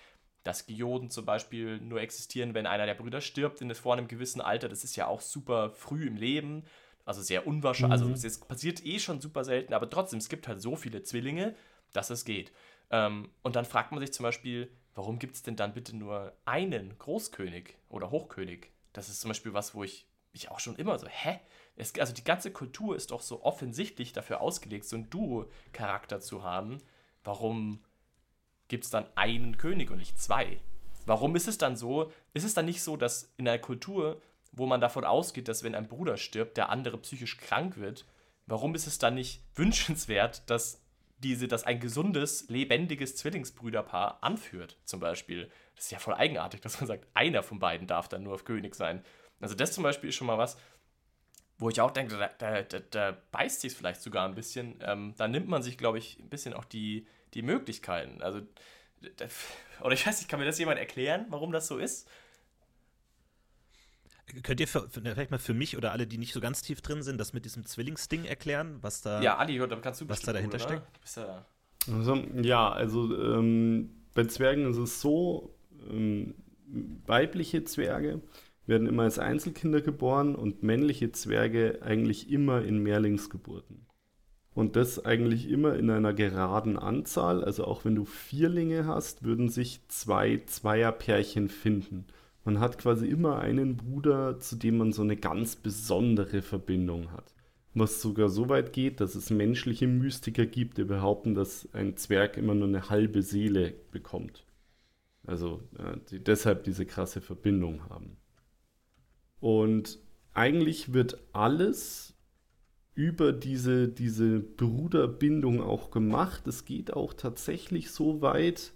[0.45, 4.39] Dass Geoden zum Beispiel nur existieren, wenn einer der Brüder stirbt in vor einem gewissen
[4.39, 6.63] Alter, das ist ja auch super früh im Leben,
[7.03, 8.13] also sehr unwahrscheinlich, mhm.
[8.13, 11.55] also es passiert eh schon super selten, aber trotzdem, es gibt halt so viele Zwillinge,
[11.91, 12.53] dass es geht.
[12.89, 16.34] Ähm, und dann fragt man sich zum Beispiel, warum gibt es denn dann bitte nur
[16.45, 18.71] einen Großkönig oder Hochkönig?
[18.93, 21.39] Das ist zum Beispiel was, wo ich mich auch schon immer so, hä?
[21.76, 26.43] Es, also die ganze Kultur ist doch so offensichtlich dafür ausgelegt, so einen Duo-Charakter zu
[26.43, 26.82] haben.
[27.23, 27.84] Warum
[28.67, 30.60] gibt es dann einen König und nicht zwei?
[31.06, 32.12] Warum ist es dann so?
[32.34, 34.21] Ist es dann nicht so, dass in einer Kultur,
[34.52, 38.06] wo man davon ausgeht, dass wenn ein Bruder stirbt, der andere psychisch krank wird,
[38.45, 40.82] warum ist es dann nicht wünschenswert, dass
[41.19, 45.49] diese, dass ein gesundes, lebendiges Zwillingsbrüderpaar anführt, zum Beispiel?
[45.75, 48.45] Das ist ja voll eigenartig, dass man sagt, einer von beiden darf dann nur auf
[48.45, 49.03] König sein.
[49.39, 50.58] Also das zum Beispiel ist schon mal was,
[51.58, 54.80] wo ich auch denke, da, da, da, da beißt sich vielleicht sogar ein bisschen.
[54.82, 58.21] Ähm, da nimmt man sich, glaube ich, ein bisschen auch die, die Möglichkeiten.
[58.21, 58.41] Also,
[59.82, 62.08] oder ich weiß nicht, kann mir das jemand erklären, warum das so ist?
[64.43, 67.01] Könnt ihr für, vielleicht mal für mich oder alle, die nicht so ganz tief drin
[67.01, 69.21] sind, das mit diesem Zwillingsding erklären, was da.
[69.21, 70.83] Ja, Ali, kannst du Was da dahinter steckt?
[71.15, 71.45] Ja,
[71.93, 75.55] also, ja, also ähm, bei Zwergen ist es so,
[75.89, 76.35] ähm,
[77.05, 78.21] weibliche Zwerge
[78.65, 83.85] werden immer als Einzelkinder geboren und männliche Zwerge eigentlich immer in Mehrlingsgeburten.
[84.53, 87.43] Und das eigentlich immer in einer geraden Anzahl.
[87.43, 92.07] Also auch wenn du Vierlinge hast, würden sich zwei Zweierpärchen finden.
[92.47, 97.36] Man hat quasi immer einen Bruder, zu dem man so eine ganz besondere Verbindung hat.
[97.73, 102.38] Was sogar so weit geht, dass es menschliche Mystiker gibt, die behaupten, dass ein Zwerg
[102.38, 104.45] immer nur eine halbe Seele bekommt.
[105.25, 108.15] Also äh, die deshalb diese krasse Verbindung haben.
[109.41, 109.99] Und
[110.33, 112.15] eigentlich wird alles
[112.95, 116.47] über diese, diese Bruderbindung auch gemacht.
[116.47, 118.71] Es geht auch tatsächlich so weit,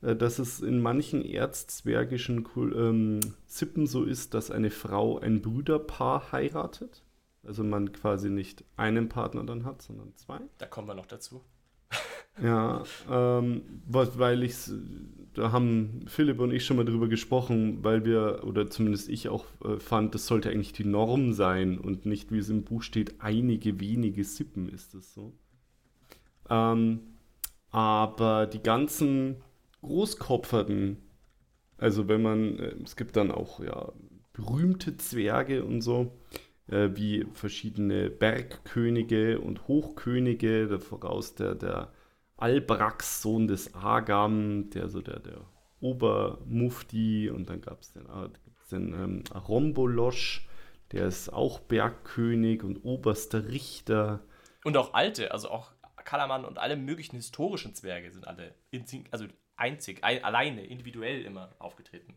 [0.00, 7.02] dass es in manchen erzzwergischen ähm, Sippen so ist, dass eine Frau ein Brüderpaar heiratet.
[7.42, 10.40] Also man quasi nicht einen Partner dann hat, sondern zwei.
[10.58, 11.42] Da kommen wir noch dazu.
[12.42, 14.56] Ja, ähm, weil ich,
[15.32, 19.46] da haben Philipp und ich schon mal drüber gesprochen, weil wir, oder zumindest ich auch
[19.64, 23.22] äh, fand, das sollte eigentlich die Norm sein und nicht, wie es im Buch steht,
[23.22, 25.32] einige wenige Sippen ist es so.
[26.50, 27.00] Ähm,
[27.70, 29.36] aber die ganzen
[29.86, 30.98] Großkopferten,
[31.78, 33.92] also wenn man, äh, es gibt dann auch ja
[34.32, 36.18] berühmte Zwerge und so,
[36.68, 41.92] äh, wie verschiedene Bergkönige und Hochkönige, voraus der, der
[42.36, 45.40] Albrax, Sohn des Agam, der so der, der
[45.80, 48.28] Obermufti und dann gab es den, äh,
[48.70, 50.48] den ähm, Rombolosch,
[50.92, 54.24] der ist auch Bergkönig und oberster Richter.
[54.64, 55.72] Und auch alte, also auch
[56.04, 58.54] Kalaman und alle möglichen historischen Zwerge sind alle
[59.10, 62.14] also einzig, ein, alleine, individuell immer aufgetreten.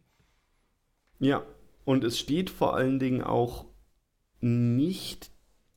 [1.19, 1.45] Ja,
[1.85, 3.65] und es steht vor allen Dingen auch
[4.41, 5.31] nicht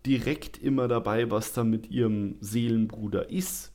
[0.06, 3.72] direkt immer dabei, was da mit ihrem Seelenbruder ist.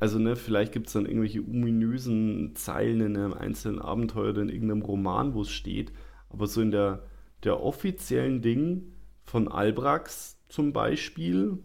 [0.00, 4.48] Also, ne, vielleicht gibt es dann irgendwelche ominösen Zeilen in einem einzelnen Abenteuer oder in
[4.48, 5.92] irgendeinem Roman, wo es steht.
[6.28, 7.06] Aber so in der,
[7.44, 8.92] der offiziellen Ding
[9.24, 11.58] von Albrax zum Beispiel,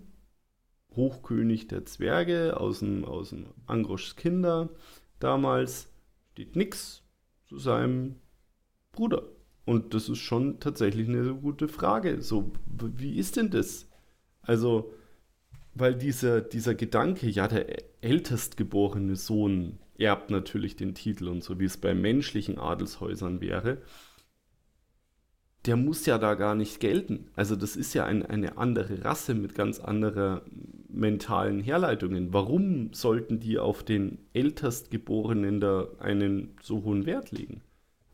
[0.95, 4.69] Hochkönig der Zwerge aus dem, aus dem Angroschs Kinder
[5.19, 5.89] damals,
[6.31, 7.03] steht nichts
[7.47, 8.15] zu seinem
[8.91, 9.23] Bruder.
[9.65, 12.21] Und das ist schon tatsächlich eine gute Frage.
[12.21, 13.87] So, wie ist denn das?
[14.41, 14.93] Also,
[15.75, 21.65] weil dieser, dieser Gedanke, ja, der ältestgeborene Sohn erbt natürlich den Titel und so, wie
[21.65, 23.81] es bei menschlichen Adelshäusern wäre,
[25.65, 27.29] der muss ja da gar nicht gelten.
[27.35, 30.41] Also das ist ja ein, eine andere Rasse mit ganz anderen
[30.89, 32.33] mentalen Herleitungen.
[32.33, 37.61] Warum sollten die auf den Ältestgeborenen da einen so hohen Wert legen?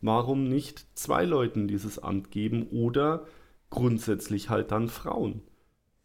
[0.05, 3.25] warum nicht zwei Leuten dieses Amt geben oder
[3.69, 5.41] grundsätzlich halt dann Frauen?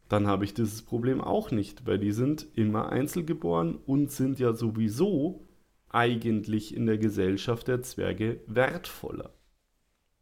[0.08, 4.54] Dann habe ich dieses Problem auch nicht, weil die sind immer einzelgeboren und sind ja
[4.54, 5.46] sowieso
[5.88, 9.30] eigentlich in der Gesellschaft der Zwerge wertvoller.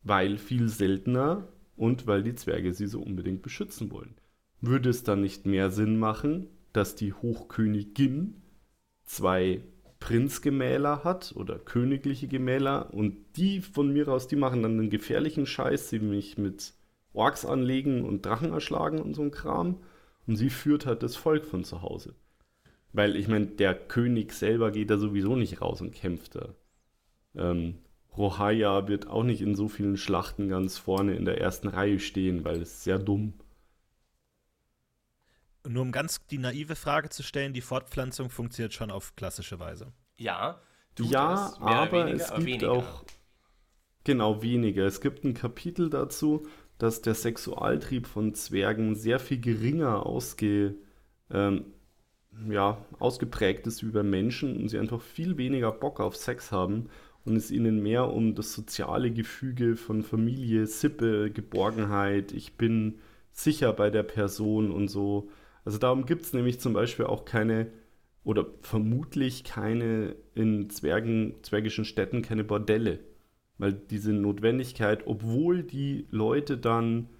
[0.02, 4.14] Weil viel seltener und weil die Zwerge sie so unbedingt beschützen wollen.
[4.60, 8.42] Würde es dann nicht mehr Sinn machen, dass die Hochkönigin
[9.04, 9.62] zwei
[10.00, 15.46] Prinzgemäler hat oder königliche Gemäler und die von mir aus, die machen dann einen gefährlichen
[15.46, 16.74] Scheiß, sie mich mit
[17.12, 19.78] Orks anlegen und Drachen erschlagen und so ein Kram
[20.26, 22.14] und sie führt halt das Volk von zu Hause.
[22.92, 26.54] Weil ich meine, der König selber geht da sowieso nicht raus und kämpft da.
[27.34, 27.74] Ähm,
[28.16, 32.44] Rohaya wird auch nicht in so vielen Schlachten ganz vorne in der ersten Reihe stehen,
[32.44, 33.47] weil es sehr dumm ist
[35.66, 39.92] nur um ganz die naive Frage zu stellen, die Fortpflanzung funktioniert schon auf klassische Weise.
[40.16, 40.60] Ja,
[41.00, 42.72] ja, aber weniger, es gibt weniger.
[42.72, 43.04] auch
[44.04, 44.84] genau weniger.
[44.86, 46.46] Es gibt ein Kapitel dazu,
[46.78, 50.76] dass der Sexualtrieb von Zwergen sehr viel geringer ausge,
[51.30, 51.66] ähm,
[52.48, 56.88] ja, ausgeprägt ist wie bei Menschen und sie einfach viel weniger Bock auf Sex haben
[57.24, 63.00] und es ihnen mehr um das soziale Gefüge von Familie, Sippe, Geborgenheit, ich bin
[63.32, 65.30] sicher bei der Person und so
[65.68, 67.70] also darum gibt es nämlich zum Beispiel auch keine
[68.24, 73.00] oder vermutlich keine in Zwergen, zwergischen Städten keine Bordelle.
[73.58, 77.10] Weil diese Notwendigkeit, obwohl die Leute dann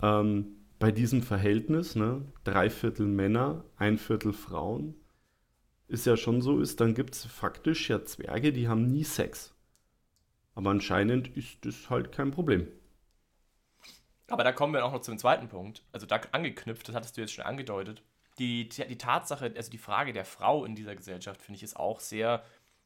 [0.00, 0.46] ähm,
[0.78, 4.94] bei diesem Verhältnis, ne, drei Viertel Männer, ein Viertel Frauen,
[5.86, 9.54] ist ja schon so ist, dann gibt es faktisch ja Zwerge, die haben nie Sex.
[10.54, 12.66] Aber anscheinend ist das halt kein Problem.
[14.34, 15.84] Aber da kommen wir auch noch zum zweiten Punkt.
[15.92, 18.02] Also da angeknüpft, das hattest du jetzt schon angedeutet.
[18.40, 22.00] Die, die Tatsache, also die Frage der Frau in dieser Gesellschaft, finde ich, ist auch
[22.00, 22.42] sehr,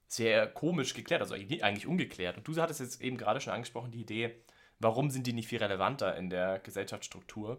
[0.09, 2.37] sehr komisch geklärt, also eigentlich ungeklärt.
[2.37, 4.35] Und du hattest jetzt eben gerade schon angesprochen, die Idee,
[4.79, 7.59] warum sind die nicht viel relevanter in der Gesellschaftsstruktur?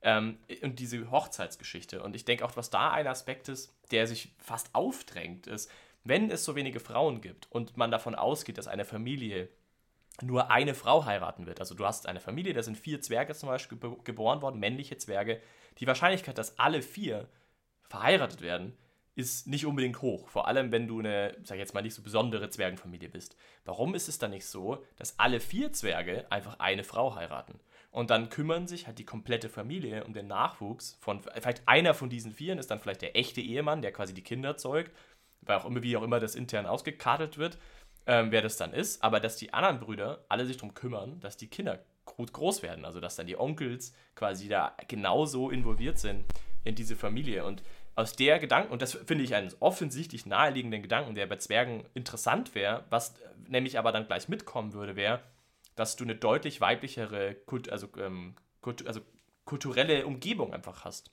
[0.00, 2.04] Ähm, und diese Hochzeitsgeschichte.
[2.04, 5.68] Und ich denke auch, was da ein Aspekt ist, der sich fast aufdrängt, ist,
[6.04, 9.48] wenn es so wenige Frauen gibt und man davon ausgeht, dass eine Familie
[10.22, 11.60] nur eine Frau heiraten wird.
[11.60, 15.40] Also du hast eine Familie, da sind vier Zwerge zum Beispiel geboren worden, männliche Zwerge.
[15.78, 17.28] Die Wahrscheinlichkeit, dass alle vier
[17.82, 18.76] verheiratet werden,
[19.16, 20.28] ist nicht unbedingt hoch.
[20.28, 23.36] Vor allem, wenn du eine, sag ich jetzt mal, nicht so besondere Zwergenfamilie bist.
[23.64, 27.60] Warum ist es dann nicht so, dass alle vier Zwerge einfach eine Frau heiraten?
[27.92, 32.10] Und dann kümmern sich halt die komplette Familie um den Nachwuchs von, vielleicht einer von
[32.10, 34.90] diesen Vieren ist dann vielleicht der echte Ehemann, der quasi die Kinder zeugt,
[35.42, 37.56] weil auch immer, wie auch immer das intern ausgekartelt wird
[38.06, 41.36] ähm, wer das dann ist, aber dass die anderen Brüder alle sich darum kümmern, dass
[41.36, 42.84] die Kinder gut groß werden.
[42.84, 46.24] Also dass dann die Onkels quasi da genauso involviert sind
[46.64, 47.44] in diese Familie.
[47.44, 47.62] Und
[47.96, 52.54] aus der Gedanken, und das finde ich einen offensichtlich naheliegenden Gedanken, der bei Zwergen interessant
[52.54, 53.14] wäre, was
[53.46, 55.20] nämlich aber dann gleich mitkommen würde, wäre,
[55.76, 59.00] dass du eine deutlich weiblichere, Kult, also, ähm, Kult, also
[59.44, 61.10] kulturelle Umgebung einfach hast.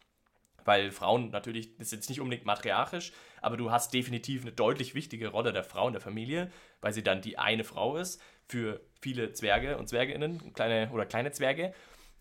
[0.66, 4.96] Weil Frauen natürlich, das ist jetzt nicht unbedingt matriarchisch, aber du hast definitiv eine deutlich
[4.96, 8.82] wichtige Rolle der Frau in der Familie, weil sie dann die eine Frau ist für
[9.02, 11.74] viele Zwerge und Zwerginnen, kleine oder kleine Zwerge.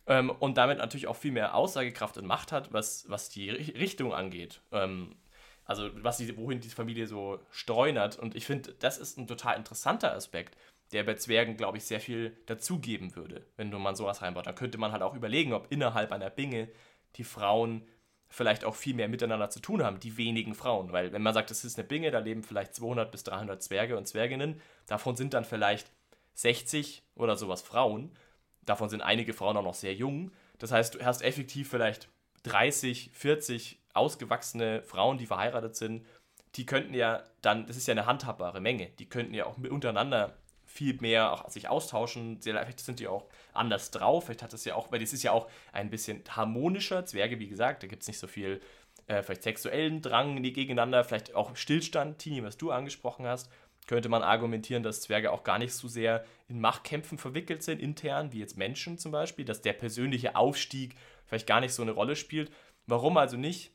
[0.06, 4.14] Ähm, und damit natürlich auch viel mehr Aussagekraft und Macht hat, was, was die Richtung
[4.14, 4.60] angeht.
[4.72, 5.16] Ähm,
[5.64, 8.18] also was die, wohin diese Familie so streunert.
[8.18, 10.56] Und ich finde, das ist ein total interessanter Aspekt,
[10.92, 14.46] der bei Zwergen, glaube ich, sehr viel dazugeben würde, wenn mal sowas reinbaut.
[14.46, 16.68] Dann könnte man halt auch überlegen, ob innerhalb einer Binge
[17.14, 17.86] die Frauen
[18.30, 20.92] vielleicht auch viel mehr miteinander zu tun haben, die wenigen Frauen.
[20.92, 23.96] Weil wenn man sagt, das ist eine Binge, da leben vielleicht 200 bis 300 Zwerge
[23.98, 25.90] und Zwerginnen, davon sind dann vielleicht
[26.34, 28.16] 60 oder sowas Frauen.
[28.62, 30.30] Davon sind einige Frauen auch noch sehr jung.
[30.58, 32.08] Das heißt, du hast effektiv vielleicht
[32.44, 36.06] 30, 40 ausgewachsene Frauen, die verheiratet sind.
[36.54, 40.36] Die könnten ja dann, das ist ja eine handhabbare Menge, die könnten ja auch untereinander
[40.64, 42.40] viel mehr auch sich austauschen.
[42.40, 43.28] Vielleicht sind die auch
[43.60, 44.24] anders drauf.
[44.24, 47.06] Vielleicht hat das ja auch, weil das ist ja auch ein bisschen harmonischer.
[47.06, 48.60] Zwerge, wie gesagt, da gibt es nicht so viel
[49.06, 53.50] äh, vielleicht sexuellen Drang gegeneinander, vielleicht auch Stillstand, Tini, was du angesprochen hast.
[53.86, 58.32] Könnte man argumentieren, dass Zwerge auch gar nicht so sehr in Machtkämpfen verwickelt sind, intern,
[58.32, 60.96] wie jetzt Menschen zum Beispiel, dass der persönliche Aufstieg
[61.26, 62.52] vielleicht gar nicht so eine Rolle spielt.
[62.86, 63.72] Warum also nicht?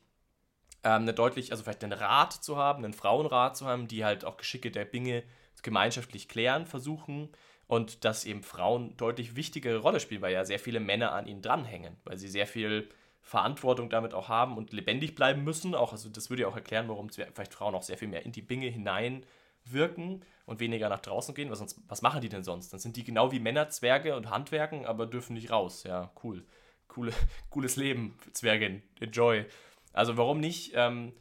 [0.84, 4.24] Ähm, eine deutlich, also vielleicht einen Rat zu haben, einen Frauenrat zu haben, die halt
[4.24, 5.22] auch Geschicke der Binge
[5.62, 7.30] gemeinschaftlich klären versuchen
[7.68, 11.42] und dass eben Frauen deutlich wichtigere Rolle spielen, weil ja sehr viele Männer an ihnen
[11.42, 12.88] dranhängen, weil sie sehr viel
[13.22, 15.74] Verantwortung damit auch haben und lebendig bleiben müssen.
[15.74, 18.30] Auch, also das würde ja auch erklären, warum vielleicht Frauen auch sehr viel mehr in
[18.30, 21.50] die Binge hineinwirken und weniger nach draußen gehen.
[21.50, 22.72] Was, sonst, was machen die denn sonst?
[22.72, 25.82] Dann sind die genau wie Männer Zwerge und Handwerken, aber dürfen nicht raus.
[25.82, 26.44] Ja, cool.
[26.86, 27.12] Coole,
[27.50, 28.82] cooles Leben, Zwergin.
[29.00, 29.44] Enjoy.
[29.92, 30.72] Also warum nicht?
[30.76, 31.12] Ähm,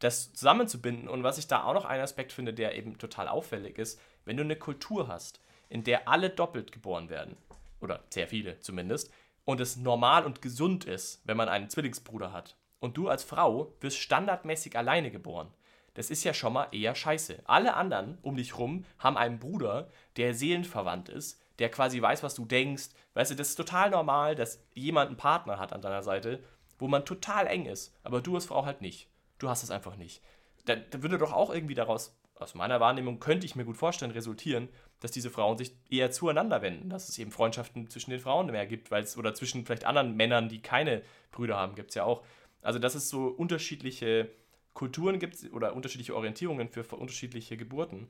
[0.00, 1.08] das zusammenzubinden.
[1.08, 4.36] Und was ich da auch noch einen Aspekt finde, der eben total auffällig ist, wenn
[4.36, 5.40] du eine Kultur hast,
[5.72, 7.34] in der alle doppelt geboren werden,
[7.80, 9.10] oder sehr viele zumindest,
[9.46, 13.72] und es normal und gesund ist, wenn man einen Zwillingsbruder hat, und du als Frau
[13.80, 15.48] wirst standardmäßig alleine geboren,
[15.94, 17.40] das ist ja schon mal eher scheiße.
[17.44, 22.34] Alle anderen um dich rum haben einen Bruder, der seelenverwandt ist, der quasi weiß, was
[22.34, 22.90] du denkst.
[23.14, 26.42] Weißt du, das ist total normal, dass jemand einen Partner hat an deiner Seite,
[26.78, 29.08] wo man total eng ist, aber du als Frau halt nicht.
[29.38, 30.22] Du hast es einfach nicht.
[30.66, 34.12] Da, da würde doch auch irgendwie daraus, aus meiner Wahrnehmung, könnte ich mir gut vorstellen,
[34.12, 34.68] resultieren,
[35.02, 38.66] dass diese Frauen sich eher zueinander wenden, dass es eben Freundschaften zwischen den Frauen mehr
[38.66, 42.04] gibt, weil es, oder zwischen vielleicht anderen Männern, die keine Brüder haben, gibt es ja
[42.04, 42.22] auch.
[42.62, 44.30] Also, dass es so unterschiedliche
[44.74, 48.08] Kulturen gibt oder unterschiedliche Orientierungen für unterschiedliche Geburten.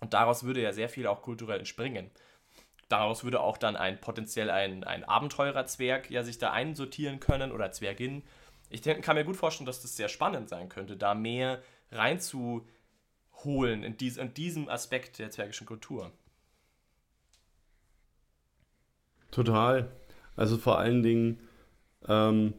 [0.00, 2.10] Und daraus würde ja sehr viel auch kulturell entspringen.
[2.88, 7.70] Daraus würde auch dann ein potenziell ein, ein Abenteurerzwerg ja sich da einsortieren können oder
[7.72, 8.22] Zwergin
[8.72, 12.64] ich kann mir gut vorstellen, dass das sehr spannend sein könnte, da mehr reinzuholen
[13.82, 16.10] in, dies, in diesem Aspekt der zwergischen Kultur.
[19.32, 19.90] Total.
[20.36, 21.40] Also vor allen Dingen
[22.06, 22.54] ähm,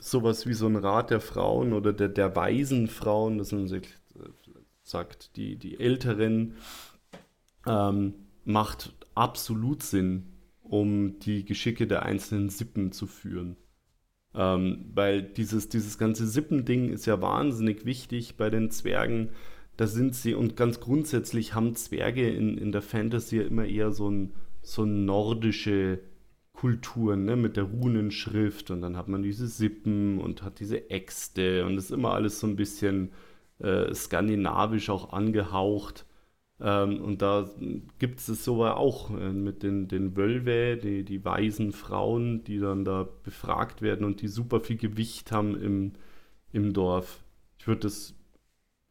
[0.00, 3.86] sowas wie so ein Rat der Frauen oder der, der weisen Frauen, dass man sich
[4.82, 6.54] sagt, die, die Älteren,
[7.66, 13.56] ähm, macht absolut Sinn, um die Geschicke der einzelnen Sippen zu führen.
[14.34, 19.30] Ähm, weil dieses, dieses ganze Sippending ist ja wahnsinnig wichtig bei den Zwergen.
[19.76, 23.92] Da sind sie, und ganz grundsätzlich haben Zwerge in, in der Fantasy ja immer eher
[23.92, 24.32] so ein,
[24.66, 26.00] so nordische
[26.52, 31.66] Kulturen, ne, mit der Runenschrift und dann hat man diese Sippen und hat diese Äxte
[31.66, 33.12] und ist immer alles so ein bisschen
[33.58, 36.06] äh, skandinavisch auch angehaucht.
[36.60, 37.48] Ähm, und da
[37.98, 42.58] gibt es es so auch äh, mit den, den Wölwe, die, die weisen Frauen, die
[42.58, 45.92] dann da befragt werden und die super viel Gewicht haben im,
[46.52, 47.22] im Dorf.
[47.58, 48.14] Ich würde das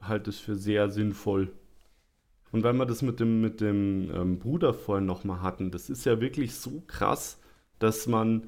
[0.01, 1.51] halte es für sehr sinnvoll.
[2.55, 6.05] Und weil wir das mit dem, mit dem ähm, Bruder vorhin nochmal hatten, das ist
[6.05, 7.37] ja wirklich so krass,
[7.79, 8.47] dass man,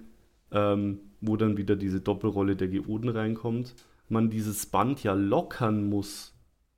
[0.49, 3.75] ähm, wo dann wieder diese Doppelrolle der Geoden reinkommt,
[4.07, 6.33] man dieses Band ja lockern muss,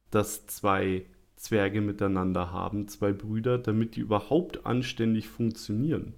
[0.09, 6.15] dass zwei Zwerge miteinander haben, zwei Brüder, damit die überhaupt anständig funktionieren.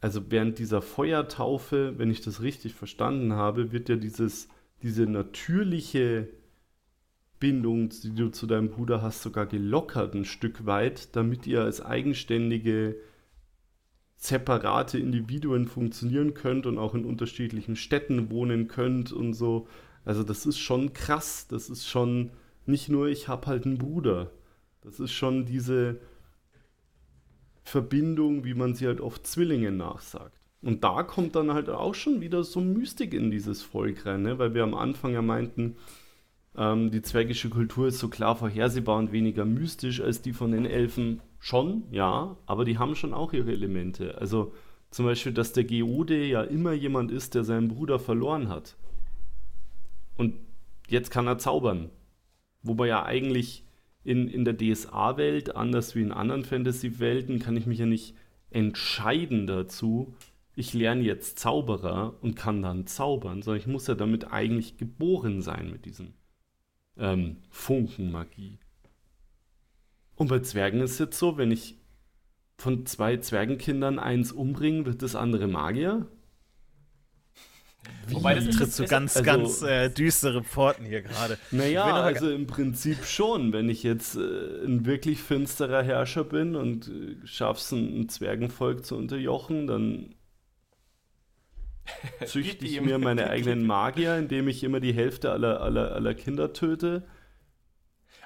[0.00, 4.48] Also während dieser Feuertaufe, wenn ich das richtig verstanden habe, wird ja dieses,
[4.82, 6.30] diese natürliche
[7.40, 11.80] Bindung, die du zu deinem Bruder hast, sogar gelockert ein Stück weit, damit ihr als
[11.84, 12.96] eigenständige,
[14.16, 19.66] separate Individuen funktionieren könnt und auch in unterschiedlichen Städten wohnen könnt und so.
[20.04, 22.30] Also das ist schon krass, das ist schon
[22.66, 24.30] nicht nur, ich habe halt einen Bruder.
[24.82, 26.00] Das ist schon diese
[27.64, 30.38] Verbindung, wie man sie halt oft Zwillingen nachsagt.
[30.62, 34.38] Und da kommt dann halt auch schon wieder so Mystik in dieses Volk rein, ne?
[34.38, 35.76] weil wir am Anfang ja meinten,
[36.56, 40.66] ähm, die zwergische Kultur ist so klar vorhersehbar und weniger mystisch als die von den
[40.66, 41.20] Elfen.
[41.38, 44.18] Schon, ja, aber die haben schon auch ihre Elemente.
[44.18, 44.52] Also
[44.90, 48.76] zum Beispiel, dass der Geode ja immer jemand ist, der seinen Bruder verloren hat.
[50.16, 50.34] Und
[50.88, 51.90] jetzt kann er zaubern.
[52.62, 53.64] Wobei ja eigentlich
[54.04, 58.14] in, in der DSA-Welt, anders wie in anderen Fantasy-Welten, kann ich mich ja nicht
[58.50, 60.14] entscheiden dazu,
[60.56, 65.40] ich lerne jetzt Zauberer und kann dann zaubern, sondern ich muss ja damit eigentlich geboren
[65.40, 66.12] sein mit diesem
[67.00, 68.58] ähm, Funkenmagie.
[70.14, 71.78] Und bei Zwergen ist es jetzt so, wenn ich
[72.58, 76.06] von zwei Zwergenkindern eins umbringe, wird das andere Magier?
[78.08, 81.38] Wobei das tritt zu ganz, also, ganz äh, düstere Pforten hier gerade.
[81.50, 83.52] Naja, also im Prinzip schon.
[83.52, 88.84] Wenn ich jetzt äh, ein wirklich finsterer Herrscher bin und äh, schaff's, ein, ein Zwergenvolk
[88.84, 90.14] zu unterjochen, dann
[92.26, 96.52] züchte ich mir meine eigenen Magier, indem ich immer die Hälfte aller, aller, aller Kinder
[96.52, 97.04] töte.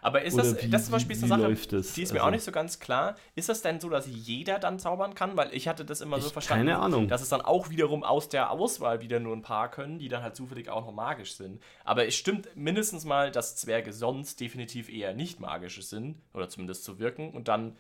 [0.05, 2.45] Aber ist das, wie, das zum Beispiel eine Sache, die ist mir also, auch nicht
[2.45, 3.17] so ganz klar.
[3.37, 5.35] Ist das denn so, dass jeder dann zaubern kann?
[5.35, 7.09] Weil ich hatte das immer so verstanden, keine Ahnung.
[7.09, 10.23] dass es dann auch wiederum aus der Auswahl wieder nur ein paar können, die dann
[10.23, 11.63] halt zufällig auch noch magisch sind.
[11.85, 16.85] Aber es stimmt mindestens mal, dass Zwerge sonst definitiv eher nicht magische sind, oder zumindest
[16.85, 17.31] zu wirken.
[17.31, 17.75] Und dann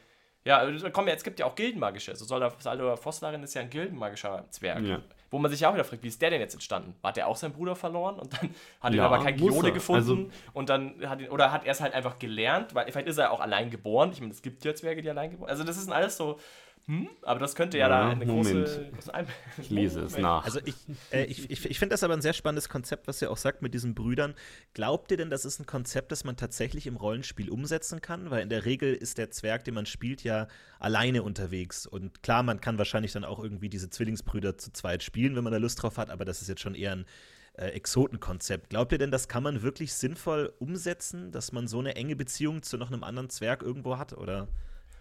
[0.46, 2.10] ja, komm, jetzt gibt ja auch Gildenmagische.
[2.10, 4.84] Also Saldor Fosslarin ist ja ein Gildenmagischer Zwerg.
[4.84, 5.00] Ja.
[5.34, 6.94] Wo man sich auch wieder fragt, wie ist der denn jetzt entstanden?
[7.02, 10.00] Hat der auch seinen Bruder verloren und dann hat ja, ihn aber kein Giode gefunden
[10.00, 13.18] also, und dann hat ihn, oder hat er es halt einfach gelernt, weil vielleicht ist
[13.18, 14.10] er auch allein geboren.
[14.12, 16.38] Ich meine, es gibt ja Zwerge, die allein geboren Also das ist alles so,
[16.86, 17.08] hm?
[17.22, 18.66] Aber das könnte ja, ja da eine Moment.
[18.66, 19.26] große, große Ein
[19.58, 20.44] Ich lese es nach.
[20.44, 20.74] Also ich,
[21.10, 23.62] äh, ich, ich, ich finde das aber ein sehr spannendes Konzept, was ihr auch sagt
[23.62, 24.34] mit diesen Brüdern.
[24.74, 28.30] Glaubt ihr denn, das ist ein Konzept, das man tatsächlich im Rollenspiel umsetzen kann?
[28.30, 30.46] Weil in der Regel ist der Zwerg, den man spielt, ja
[30.78, 31.86] alleine unterwegs.
[31.86, 35.54] Und klar, man kann wahrscheinlich dann auch irgendwie diese Zwillingsbrüder zu zweit spielen, wenn man
[35.54, 37.06] da Lust drauf hat, aber das ist jetzt schon eher ein
[37.54, 38.68] äh, Exotenkonzept.
[38.68, 42.62] Glaubt ihr denn, das kann man wirklich sinnvoll umsetzen, dass man so eine enge Beziehung
[42.62, 44.12] zu noch einem anderen Zwerg irgendwo hat?
[44.12, 44.48] Oder?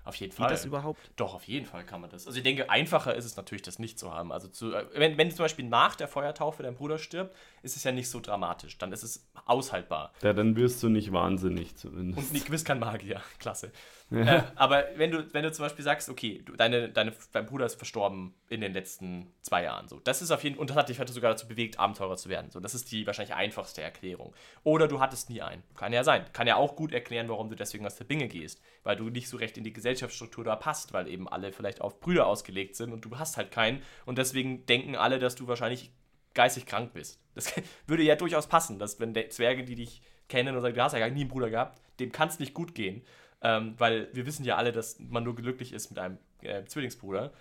[0.06, 0.48] Auf jeden Fall.
[0.48, 1.00] Geht das überhaupt?
[1.16, 2.28] Doch, auf jeden Fall kann man das.
[2.28, 4.32] Also ich denke, einfacher ist es natürlich, das nicht zu haben.
[4.32, 7.84] Also zu, äh, wenn, wenn zum Beispiel nach der Feuertaufe dein Bruder stirbt, ist es
[7.84, 8.78] ja nicht so dramatisch.
[8.78, 10.12] Dann ist es aushaltbar.
[10.22, 12.20] Ja, dann wirst du nicht wahnsinnig zumindest.
[12.20, 13.22] Und nicht gewiss kein Magier.
[13.40, 13.72] Klasse.
[14.14, 17.66] Äh, aber wenn du, wenn du zum Beispiel sagst, okay, du, deine, deine, dein Bruder
[17.66, 20.90] ist verstorben in den letzten zwei Jahren, so, das ist auf jeden und das hat
[20.90, 22.52] dich sogar dazu bewegt, Abenteurer zu werden.
[22.52, 24.34] So, das ist die wahrscheinlich einfachste Erklärung.
[24.64, 25.64] Oder du hattest nie einen.
[25.76, 26.26] Kann ja sein.
[26.34, 28.62] Kann ja auch gut erklären, warum du deswegen aus der Binge gehst.
[28.84, 32.00] Weil du nicht so recht in die Gesellschaftsstruktur da passt, weil eben alle vielleicht auf
[32.00, 33.82] Brüder ausgelegt sind und du hast halt keinen.
[34.06, 35.92] Und deswegen denken alle, dass du wahrscheinlich
[36.34, 37.20] geistig krank bist.
[37.36, 37.54] Das
[37.88, 41.00] würde ja durchaus passen, dass wenn Zwerge, die dich kennen und sagen, du hast ja
[41.00, 43.04] gar nie einen Bruder gehabt, dem kann es nicht gut gehen.
[43.44, 47.32] Ähm, weil wir wissen ja alle, dass man nur glücklich ist mit einem äh, Zwillingsbruder.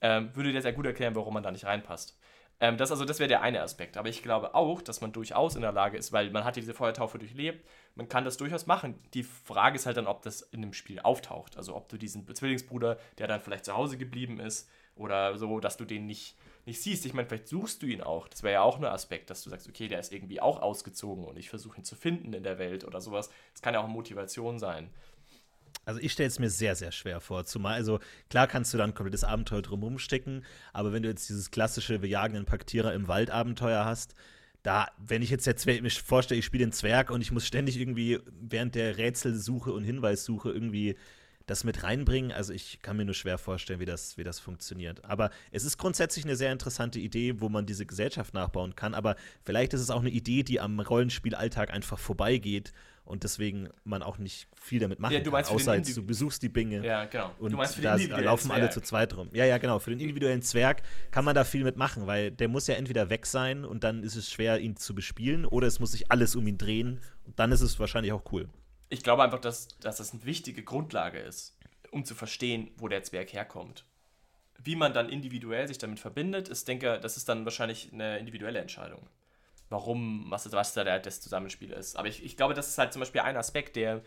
[0.00, 2.18] Ähm, würde dir sehr gut erklären, warum man da nicht reinpasst.
[2.58, 3.96] Ähm, das also, das wäre der eine Aspekt.
[3.96, 6.74] Aber ich glaube auch, dass man durchaus in der Lage ist, weil man hat diese
[6.74, 8.94] Feuertaufe durchlebt, man kann das durchaus machen.
[9.14, 11.56] Die Frage ist halt dann, ob das in dem Spiel auftaucht.
[11.56, 14.68] Also ob du diesen Zwillingsbruder, der dann vielleicht zu Hause geblieben ist,
[15.00, 16.36] oder so, dass du den nicht,
[16.66, 17.06] nicht siehst.
[17.06, 18.28] Ich meine, vielleicht suchst du ihn auch.
[18.28, 21.24] Das wäre ja auch ein Aspekt, dass du sagst, okay, der ist irgendwie auch ausgezogen
[21.24, 23.30] und ich versuche ihn zu finden in der Welt oder sowas.
[23.52, 24.90] Das kann ja auch Motivation sein.
[25.84, 27.44] Also ich stelle es mir sehr, sehr schwer vor.
[27.44, 27.98] Zumal, also
[28.28, 32.02] klar kannst du dann ein komplettes Abenteuer drumherum stecken, aber wenn du jetzt dieses klassische
[32.02, 34.14] Wir jagen einen Paktierer im Wald Abenteuer hast,
[34.62, 37.78] da, wenn ich jetzt, jetzt mir vorstelle, ich spiele den Zwerg und ich muss ständig
[37.78, 40.96] irgendwie während der Rätselsuche und Hinweissuche irgendwie
[41.46, 42.30] das mit reinbringen.
[42.30, 45.04] Also ich kann mir nur schwer vorstellen, wie das, wie das funktioniert.
[45.04, 48.94] Aber es ist grundsätzlich eine sehr interessante Idee, wo man diese Gesellschaft nachbauen kann.
[48.94, 52.72] Aber vielleicht ist es auch eine Idee, die am Rollenspielalltag einfach vorbeigeht
[53.10, 56.06] und deswegen man auch nicht viel damit machen ja, du meinst kann, außer jetzt, du
[56.06, 56.84] besuchst die Binge.
[56.84, 57.32] Ja, genau.
[57.38, 59.28] Und du meinst für den da laufen alle zu zweit rum.
[59.32, 59.78] Ja, ja, genau.
[59.80, 63.26] Für den individuellen Zwerg kann man da viel mitmachen, weil der muss ja entweder weg
[63.26, 66.46] sein und dann ist es schwer, ihn zu bespielen, oder es muss sich alles um
[66.46, 68.48] ihn drehen und dann ist es wahrscheinlich auch cool.
[68.88, 71.58] Ich glaube einfach, dass, dass das eine wichtige Grundlage ist,
[71.90, 73.84] um zu verstehen, wo der Zwerg herkommt.
[74.62, 78.60] Wie man dann individuell sich damit verbindet, ist, denke, das ist dann wahrscheinlich eine individuelle
[78.60, 79.08] Entscheidung
[79.70, 81.96] warum, was, was da das Zusammenspiel ist.
[81.96, 84.02] Aber ich, ich glaube, das ist halt zum Beispiel ein Aspekt, der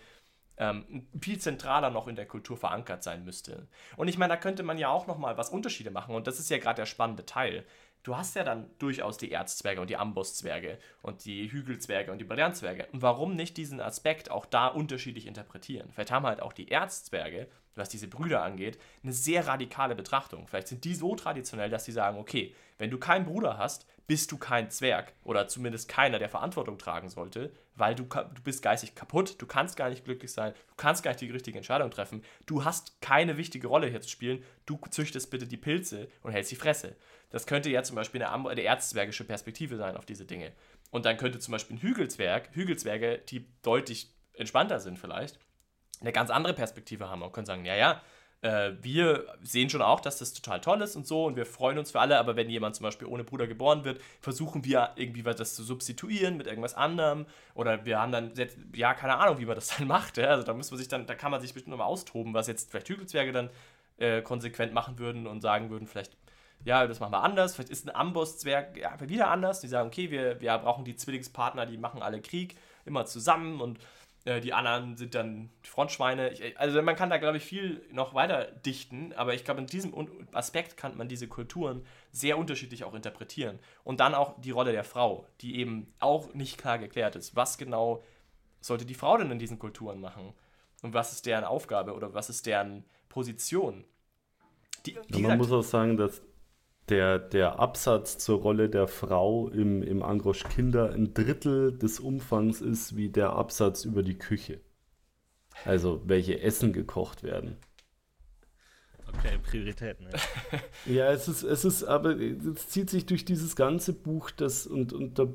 [0.58, 3.68] ähm, viel zentraler noch in der Kultur verankert sein müsste.
[3.98, 6.14] Und ich meine, da könnte man ja auch nochmal was Unterschiede machen.
[6.14, 7.66] Und das ist ja gerade der spannende Teil.
[8.04, 12.26] Du hast ja dann durchaus die Erzzwerge und die Ambosszwerge und die Hügelzwerge und die
[12.26, 12.88] Brillantzwerge.
[12.92, 15.90] Und warum nicht diesen Aspekt auch da unterschiedlich interpretieren?
[15.94, 20.48] Vielleicht haben halt auch die Erzzwerge, was diese Brüder angeht, eine sehr radikale Betrachtung.
[20.48, 24.32] Vielleicht sind die so traditionell, dass sie sagen, okay, wenn du keinen Bruder hast, bist
[24.32, 28.96] du kein Zwerg oder zumindest keiner, der Verantwortung tragen sollte, weil du, du bist geistig
[28.96, 32.22] kaputt, du kannst gar nicht glücklich sein, du kannst gar nicht die richtige Entscheidung treffen,
[32.46, 36.52] du hast keine wichtige Rolle hier zu spielen, du züchtest bitte die Pilze und hältst
[36.52, 36.98] die Fresse.
[37.34, 40.52] Das könnte ja zum Beispiel eine, eine erzzwergische Perspektive sein auf diese Dinge.
[40.92, 45.40] Und dann könnte zum Beispiel ein Hügelzwerg, Hügelzwerge, die deutlich entspannter sind vielleicht,
[46.00, 48.02] eine ganz andere Perspektive haben und können sagen, ja, ja,
[48.42, 51.80] äh, wir sehen schon auch, dass das total toll ist und so und wir freuen
[51.80, 55.24] uns für alle, aber wenn jemand zum Beispiel ohne Bruder geboren wird, versuchen wir irgendwie
[55.24, 57.26] das zu substituieren mit irgendwas anderem
[57.56, 58.32] oder wir haben dann,
[58.76, 61.16] ja, keine Ahnung, wie man das dann macht, also da muss man sich dann, da
[61.16, 63.50] kann man sich bestimmt nochmal austoben, was jetzt vielleicht Hügelzwerge dann
[63.98, 66.16] äh, konsequent machen würden und sagen würden, vielleicht
[66.66, 67.56] ja, das machen wir anders.
[67.56, 69.62] Vielleicht ist ein Amboss-Zwerg ja, wieder anders.
[69.62, 72.56] Die sagen, okay, wir, wir brauchen die Zwillingspartner, die machen alle Krieg,
[72.86, 73.80] immer zusammen und
[74.26, 76.32] Äh, die anderen sind dann Frontschweine.
[76.32, 79.68] Ich, also man kann da, glaube ich, viel noch weiter dichten, aber ich glaube, in
[79.68, 79.94] diesem
[80.32, 83.60] Aspekt kann man diese Kulturen sehr unterschiedlich auch interpretieren.
[83.84, 87.36] Und dann auch die Rolle der Frau, die eben auch nicht klar geklärt ist.
[87.36, 88.02] Was genau
[88.62, 90.34] sollte die Frau denn in diesen Kulturen machen?
[90.84, 93.84] Und was ist deren Aufgabe oder was ist deren Position?
[94.86, 96.22] Die, ja, man muss auch sagen, dass
[96.90, 102.62] der, der Absatz zur Rolle der Frau im, im Angrosch Kinder ein Drittel des Umfangs
[102.62, 104.60] ist wie der Absatz über die Küche.
[105.66, 107.58] Also welche Essen gekocht werden.
[109.08, 110.08] Okay, Prioritäten.
[110.86, 114.66] Ja, ja es ist, es ist, aber es zieht sich durch dieses ganze Buch, das
[114.66, 115.28] und, und da,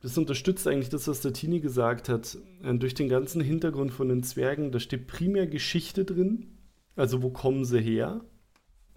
[0.00, 2.38] das unterstützt eigentlich das, was der Tini gesagt hat.
[2.62, 6.58] Äh, durch den ganzen Hintergrund von den Zwergen, da steht primär Geschichte drin.
[6.96, 8.24] Also wo kommen sie her?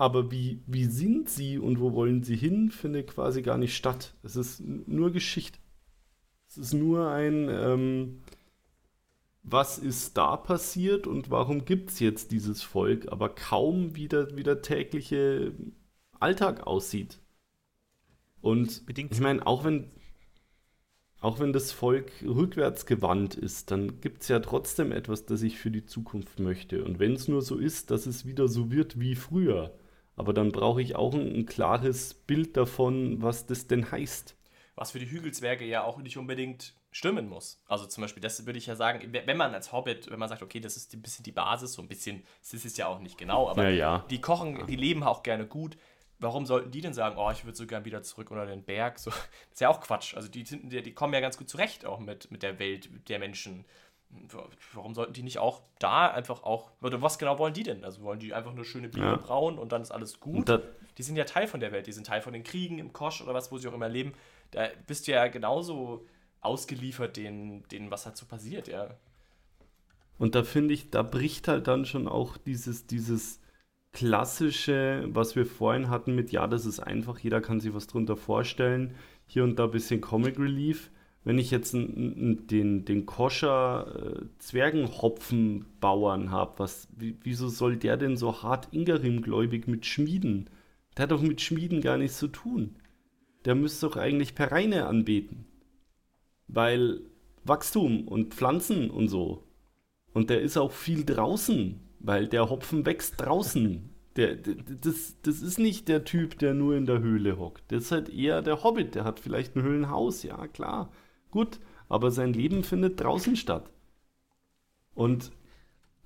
[0.03, 4.13] Aber wie, wie sind sie und wo wollen sie hin, findet quasi gar nicht statt.
[4.21, 5.57] Es ist nur Geschichte.
[6.49, 8.19] Es ist nur ein, ähm,
[9.43, 14.35] was ist da passiert und warum gibt es jetzt dieses Volk, aber kaum wie der,
[14.35, 15.53] wie der tägliche
[16.19, 17.21] Alltag aussieht.
[18.41, 19.13] Und Bedingt.
[19.13, 19.89] ich meine, auch wenn,
[21.21, 25.59] auch wenn das Volk rückwärts gewandt ist, dann gibt es ja trotzdem etwas, das ich
[25.59, 26.83] für die Zukunft möchte.
[26.83, 29.73] Und wenn es nur so ist, dass es wieder so wird wie früher,
[30.15, 34.35] aber dann brauche ich auch ein, ein, klares Bild davon, was das denn heißt.
[34.75, 37.61] Was für die Hügelzwerge ja auch nicht unbedingt stimmen muss.
[37.67, 40.43] Also zum Beispiel, das würde ich ja sagen, wenn man als Hobbit, wenn man sagt,
[40.43, 42.99] okay, das ist ein bisschen die Basis, so ein bisschen, das ist es ja auch
[42.99, 44.05] nicht genau, aber ja, ja.
[44.09, 45.77] die kochen, die leben auch gerne gut.
[46.19, 48.99] Warum sollten die denn sagen, oh, ich würde so gern wieder zurück unter den Berg?
[48.99, 49.19] So, das
[49.53, 50.15] ist ja auch Quatsch.
[50.15, 53.19] Also die, die, die kommen ja ganz gut zurecht auch mit, mit der Welt der
[53.19, 53.65] Menschen
[54.73, 57.83] warum sollten die nicht auch da einfach auch, oder was genau wollen die denn?
[57.83, 59.15] Also wollen die einfach nur schöne Biere ja.
[59.17, 60.49] brauen und dann ist alles gut?
[60.97, 63.21] Die sind ja Teil von der Welt, die sind Teil von den Kriegen im Kosch
[63.21, 64.13] oder was, wo sie auch immer leben.
[64.51, 66.05] Da bist du ja genauso
[66.41, 68.89] ausgeliefert denen, denen was halt so passiert, ja.
[70.19, 73.41] Und da finde ich, da bricht halt dann schon auch dieses, dieses
[73.91, 78.17] klassische, was wir vorhin hatten mit, ja, das ist einfach, jeder kann sich was drunter
[78.17, 78.95] vorstellen,
[79.25, 80.91] hier und da ein bisschen Comic Relief
[81.23, 88.17] wenn ich jetzt einen, den, den Koscher äh, Zwergenhopfenbauern habe, was, wieso soll der denn
[88.17, 90.49] so hart Ingerim-gläubig mit Schmieden?
[90.97, 92.75] Der hat doch mit Schmieden gar nichts zu tun.
[93.45, 95.45] Der müsste doch eigentlich Pereine anbeten.
[96.47, 97.01] Weil
[97.45, 99.43] Wachstum und Pflanzen und so.
[100.13, 103.89] Und der ist auch viel draußen, weil der Hopfen wächst draußen.
[104.15, 107.63] Der, der, das, das ist nicht der Typ, der nur in der Höhle hockt.
[107.71, 110.91] Das ist halt eher der Hobbit, der hat vielleicht ein Höhlenhaus, ja klar
[111.33, 111.59] gut,
[111.89, 113.71] aber sein Leben findet draußen statt.
[114.93, 115.31] Und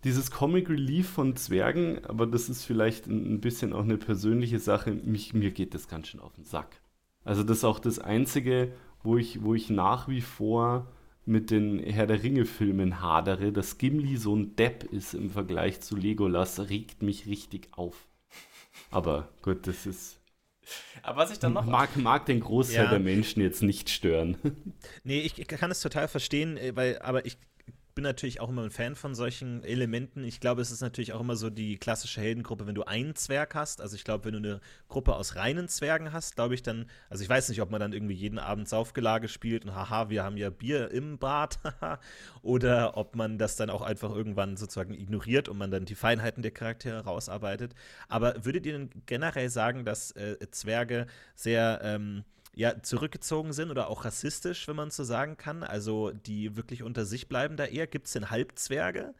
[0.06, 4.92] dieses Comic Relief von Zwergen, aber das ist vielleicht ein bisschen auch eine persönliche Sache,
[4.92, 6.80] mich, mir geht das ganz schön auf den Sack.
[7.26, 8.72] Also das ist auch das Einzige,
[9.04, 10.88] wo ich, wo ich nach wie vor
[11.26, 15.98] mit den Herr der Ringe-Filmen hadere, dass Gimli so ein Depp ist im Vergleich zu
[15.98, 18.08] Legolas, regt mich richtig auf.
[18.92, 20.17] Aber gut, das ist
[21.02, 21.66] aber was ich dann noch.
[21.66, 22.90] Mag, mag den Großteil ja.
[22.90, 24.38] der Menschen jetzt nicht stören.
[25.04, 27.38] Nee, ich kann es total verstehen, äh, weil, aber ich
[27.98, 30.24] bin natürlich auch immer ein Fan von solchen Elementen.
[30.24, 33.56] Ich glaube, es ist natürlich auch immer so die klassische Heldengruppe, wenn du einen Zwerg
[33.56, 33.82] hast.
[33.82, 37.24] Also ich glaube, wenn du eine Gruppe aus reinen Zwergen hast, glaube ich dann, also
[37.24, 40.38] ich weiß nicht, ob man dann irgendwie jeden Abend Saufgelage spielt und haha, wir haben
[40.38, 41.58] ja Bier im Bad,
[42.44, 46.44] oder ob man das dann auch einfach irgendwann sozusagen ignoriert und man dann die Feinheiten
[46.44, 47.74] der Charaktere rausarbeitet.
[48.10, 52.26] Aber würdet ihr denn generell sagen, dass äh, Zwerge sehr ähm,
[52.58, 55.64] ja, zurückgezogen sind oder auch rassistisch, wenn man so sagen kann.
[55.64, 57.86] Also die wirklich unter sich bleiben da eher.
[57.86, 59.14] Gibt es denn Halbzwerge?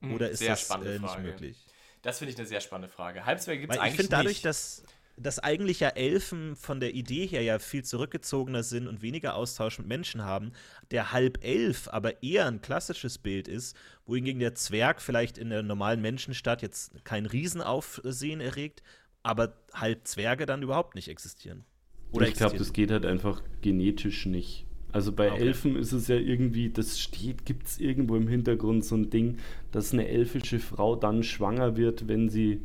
[0.00, 1.64] Hm, oder ist sehr das äh, nicht möglich?
[2.02, 3.24] Das finde ich eine sehr spannende Frage.
[3.24, 4.82] Halbzwerge gibt es eigentlich ich finde dadurch, dass
[5.18, 9.78] dass eigentlich ja Elfen von der Idee her ja viel zurückgezogener sind und weniger Austausch
[9.78, 10.52] mit Menschen haben,
[10.90, 13.76] der Halbelf aber eher ein klassisches Bild ist,
[14.06, 18.82] wohingegen der Zwerg vielleicht in der normalen Menschenstadt jetzt kein Riesenaufsehen erregt,
[19.22, 21.64] aber Halbzwerge dann überhaupt nicht existieren.
[22.12, 24.66] Oder ich glaube, das geht halt einfach genetisch nicht.
[24.92, 25.40] Also bei okay.
[25.40, 29.38] Elfen ist es ja irgendwie, das steht, gibt es irgendwo im Hintergrund so ein Ding,
[29.70, 32.60] dass eine elfische Frau dann schwanger wird, wenn sie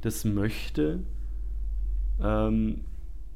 [0.00, 1.00] das möchte.
[2.22, 2.82] Ähm,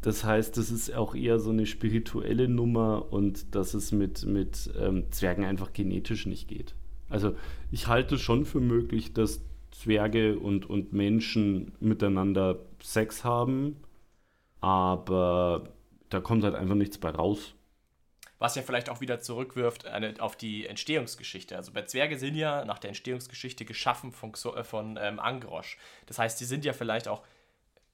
[0.01, 4.71] das heißt, das ist auch eher so eine spirituelle Nummer und dass es mit, mit
[4.79, 6.77] ähm, Zwergen einfach genetisch nicht geht.
[7.09, 7.35] Also
[7.73, 9.41] ich halte schon für möglich, dass
[9.73, 13.77] Zwerge und, und Menschen miteinander Sex haben
[14.61, 15.73] aber
[16.09, 17.55] da kommt halt einfach nichts bei raus.
[18.39, 21.57] Was ja vielleicht auch wieder zurückwirft eine, auf die Entstehungsgeschichte.
[21.57, 25.79] Also bei Zwerge sind ja nach der Entstehungsgeschichte geschaffen von, äh, von ähm, Angrosch.
[26.05, 27.23] Das heißt, die sind ja vielleicht auch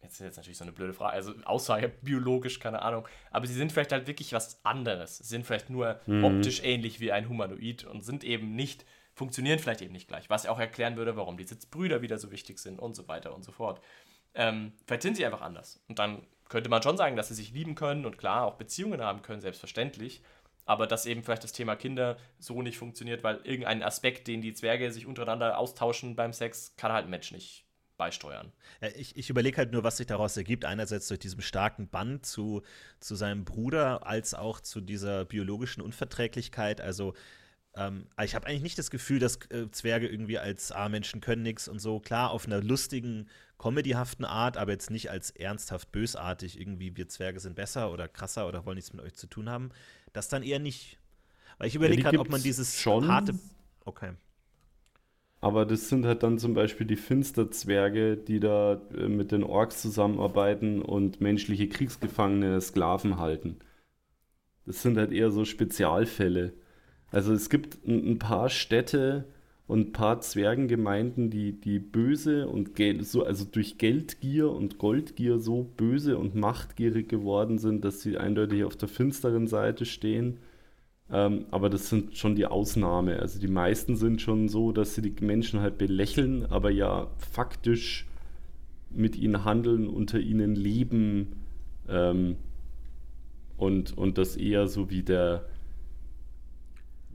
[0.03, 3.55] jetzt ist jetzt natürlich so eine blöde Frage, also außer biologisch, keine Ahnung, aber sie
[3.55, 5.19] sind vielleicht halt wirklich was anderes.
[5.19, 6.25] Sie sind vielleicht nur mhm.
[6.25, 8.85] optisch ähnlich wie ein Humanoid und sind eben nicht,
[9.15, 12.59] funktionieren vielleicht eben nicht gleich, was auch erklären würde, warum die Sitzbrüder wieder so wichtig
[12.59, 13.81] sind und so weiter und so fort.
[14.35, 15.83] Ähm, vielleicht sind sie einfach anders.
[15.89, 19.01] Und dann könnte man schon sagen, dass sie sich lieben können und klar auch Beziehungen
[19.01, 20.23] haben können, selbstverständlich.
[20.67, 24.53] Aber dass eben vielleicht das Thema Kinder so nicht funktioniert, weil irgendein Aspekt, den die
[24.53, 27.65] Zwerge sich untereinander austauschen beim Sex, kann halt ein Mensch nicht
[27.97, 28.53] beisteuern.
[28.83, 30.67] Ja, ich ich überlege halt nur, was sich daraus ergibt.
[30.67, 32.63] Einerseits durch diesen starken Band zu,
[33.01, 36.83] zu seinem Bruder, als auch zu dieser biologischen Unverträglichkeit.
[36.83, 37.15] Also
[37.75, 41.67] ähm, ich habe eigentlich nicht das Gefühl, dass äh, Zwerge irgendwie als A-Menschen können nichts
[41.67, 41.99] und so.
[41.99, 43.29] Klar, auf einer lustigen,
[43.63, 48.49] comedyhaften Art, aber jetzt nicht als ernsthaft bösartig, irgendwie wir Zwerge sind besser oder krasser
[48.49, 49.71] oder wollen nichts mit euch zu tun haben.
[50.13, 50.99] Das dann eher nicht.
[51.59, 53.07] Weil ich überlege ja, halt, ob man dieses schon.
[53.07, 53.39] harte.
[53.85, 54.15] Okay.
[55.41, 59.81] Aber das sind halt dann zum Beispiel die Finsterzwerge, die da äh, mit den Orks
[59.81, 63.61] zusammenarbeiten und menschliche Kriegsgefangene Sklaven halten.
[64.67, 66.53] Das sind halt eher so Spezialfälle.
[67.13, 69.25] Also es gibt ein paar Städte
[69.67, 75.39] und ein paar Zwergengemeinden, die, die böse und Geld, so, also durch Geldgier und Goldgier
[75.39, 80.39] so böse und machtgierig geworden sind, dass sie eindeutig auf der finsteren Seite stehen.
[81.11, 83.19] Ähm, aber das sind schon die Ausnahme.
[83.21, 88.07] Also die meisten sind schon so, dass sie die Menschen halt belächeln, aber ja faktisch
[88.91, 91.37] mit ihnen handeln, unter ihnen leben
[91.89, 92.37] ähm,
[93.57, 95.47] und, und das eher so wie der,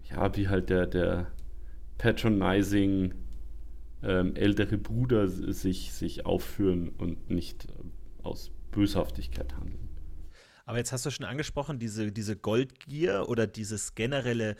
[0.09, 1.27] ja, wie halt der, der
[1.97, 3.13] patronizing
[4.03, 7.67] ähm, ältere Bruder sich, sich aufführen und nicht
[8.21, 9.87] aus Böshaftigkeit handeln.
[10.65, 14.57] Aber jetzt hast du schon angesprochen, diese, diese Goldgier oder dieses generelle,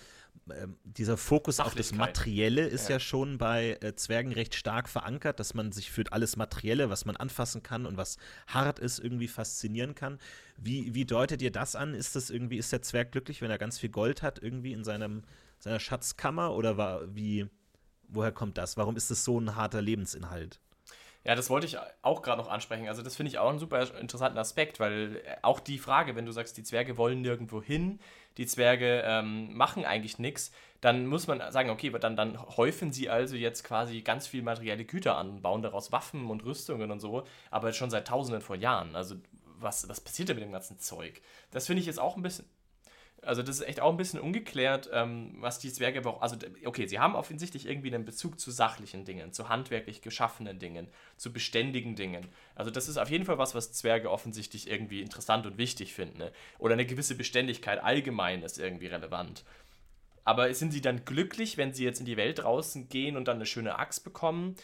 [0.49, 4.87] äh, dieser Fokus auf das Materielle ist ja, ja schon bei äh, Zwergen recht stark
[4.87, 8.17] verankert, dass man sich für alles Materielle, was man anfassen kann und was
[8.47, 10.17] hart ist, irgendwie faszinieren kann.
[10.55, 11.93] Wie, wie deutet ihr das an?
[11.93, 14.85] Ist das irgendwie, ist der Zwerg glücklich, wenn er ganz viel Gold hat, irgendwie in
[14.85, 15.23] seinem,
[15.59, 16.53] seiner Schatzkammer?
[16.55, 17.47] Oder war, wie,
[18.07, 18.77] woher kommt das?
[18.77, 20.59] Warum ist das so ein harter Lebensinhalt?
[21.23, 22.87] Ja, das wollte ich auch gerade noch ansprechen.
[22.87, 26.31] Also, das finde ich auch einen super interessanten Aspekt, weil auch die Frage, wenn du
[26.31, 27.99] sagst, die Zwerge wollen nirgendwo hin,
[28.37, 33.09] die Zwerge ähm, machen eigentlich nichts, dann muss man sagen, okay, dann, dann häufen sie
[33.09, 37.25] also jetzt quasi ganz viel materielle Güter an, bauen daraus Waffen und Rüstungen und so,
[37.51, 38.95] aber schon seit tausenden von Jahren.
[38.95, 39.15] Also,
[39.59, 41.21] was, was passiert da mit dem ganzen Zeug?
[41.51, 42.45] Das finde ich jetzt auch ein bisschen,
[43.27, 46.21] also das ist echt auch ein bisschen ungeklärt, ähm, was die Zwerge brauchen.
[46.21, 50.87] Also okay, sie haben offensichtlich irgendwie einen Bezug zu sachlichen Dingen, zu handwerklich geschaffenen Dingen,
[51.17, 52.25] zu beständigen Dingen.
[52.55, 56.19] Also das ist auf jeden Fall was, was Zwerge offensichtlich irgendwie interessant und wichtig finden.
[56.19, 56.31] Ne?
[56.57, 59.43] Oder eine gewisse Beständigkeit allgemein ist irgendwie relevant.
[60.23, 63.37] Aber sind sie dann glücklich, wenn sie jetzt in die Welt draußen gehen und dann
[63.37, 64.55] eine schöne Axt bekommen?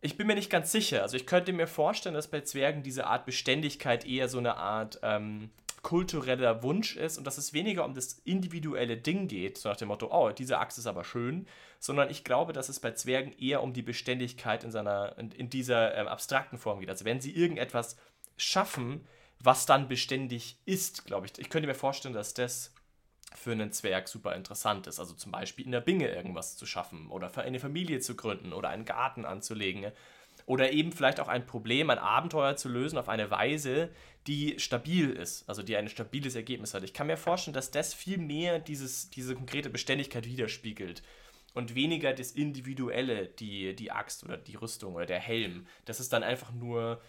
[0.00, 1.02] Ich bin mir nicht ganz sicher.
[1.02, 4.98] Also ich könnte mir vorstellen, dass bei Zwergen diese Art Beständigkeit eher so eine Art
[5.02, 5.50] ähm,
[5.82, 9.88] kultureller Wunsch ist und dass es weniger um das individuelle Ding geht, so nach dem
[9.88, 11.46] Motto, oh, diese Axt ist aber schön,
[11.80, 15.50] sondern ich glaube, dass es bei Zwergen eher um die Beständigkeit in, seiner, in, in
[15.50, 16.88] dieser ähm, abstrakten Form geht.
[16.88, 17.96] Also wenn sie irgendetwas
[18.36, 19.06] schaffen,
[19.40, 21.36] was dann beständig ist, glaube ich.
[21.38, 22.72] Ich könnte mir vorstellen, dass das
[23.34, 25.00] für einen Zwerg super interessant ist.
[25.00, 28.52] Also zum Beispiel in der Binge irgendwas zu schaffen oder für eine Familie zu gründen
[28.52, 29.90] oder einen Garten anzulegen
[30.52, 33.88] oder eben vielleicht auch ein Problem, ein Abenteuer zu lösen auf eine Weise,
[34.26, 36.82] die stabil ist, also die ein stabiles Ergebnis hat.
[36.82, 41.02] Ich kann mir vorstellen, dass das viel mehr dieses, diese konkrete Beständigkeit widerspiegelt
[41.54, 45.66] und weniger das Individuelle, die, die Axt oder die Rüstung oder der Helm.
[45.86, 47.00] Das ist dann einfach nur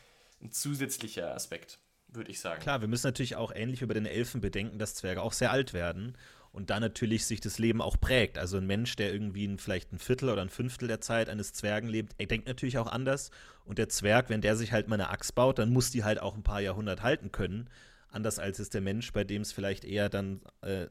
[0.41, 2.61] ein zusätzlicher Aspekt, würde ich sagen.
[2.61, 5.73] Klar, wir müssen natürlich auch ähnlich über den Elfen bedenken, dass Zwerge auch sehr alt
[5.73, 6.15] werden
[6.53, 8.37] und da natürlich sich das Leben auch prägt.
[8.37, 11.51] Also ein Mensch, der irgendwie ein, vielleicht ein Viertel oder ein Fünftel der Zeit eines
[11.51, 13.31] Zwergen lebt, er denkt natürlich auch anders.
[13.65, 16.21] Und der Zwerg, wenn der sich halt mal eine Axt baut, dann muss die halt
[16.21, 17.69] auch ein paar Jahrhundert halten können.
[18.07, 20.85] Anders als es der Mensch, bei dem es vielleicht eher dann äh,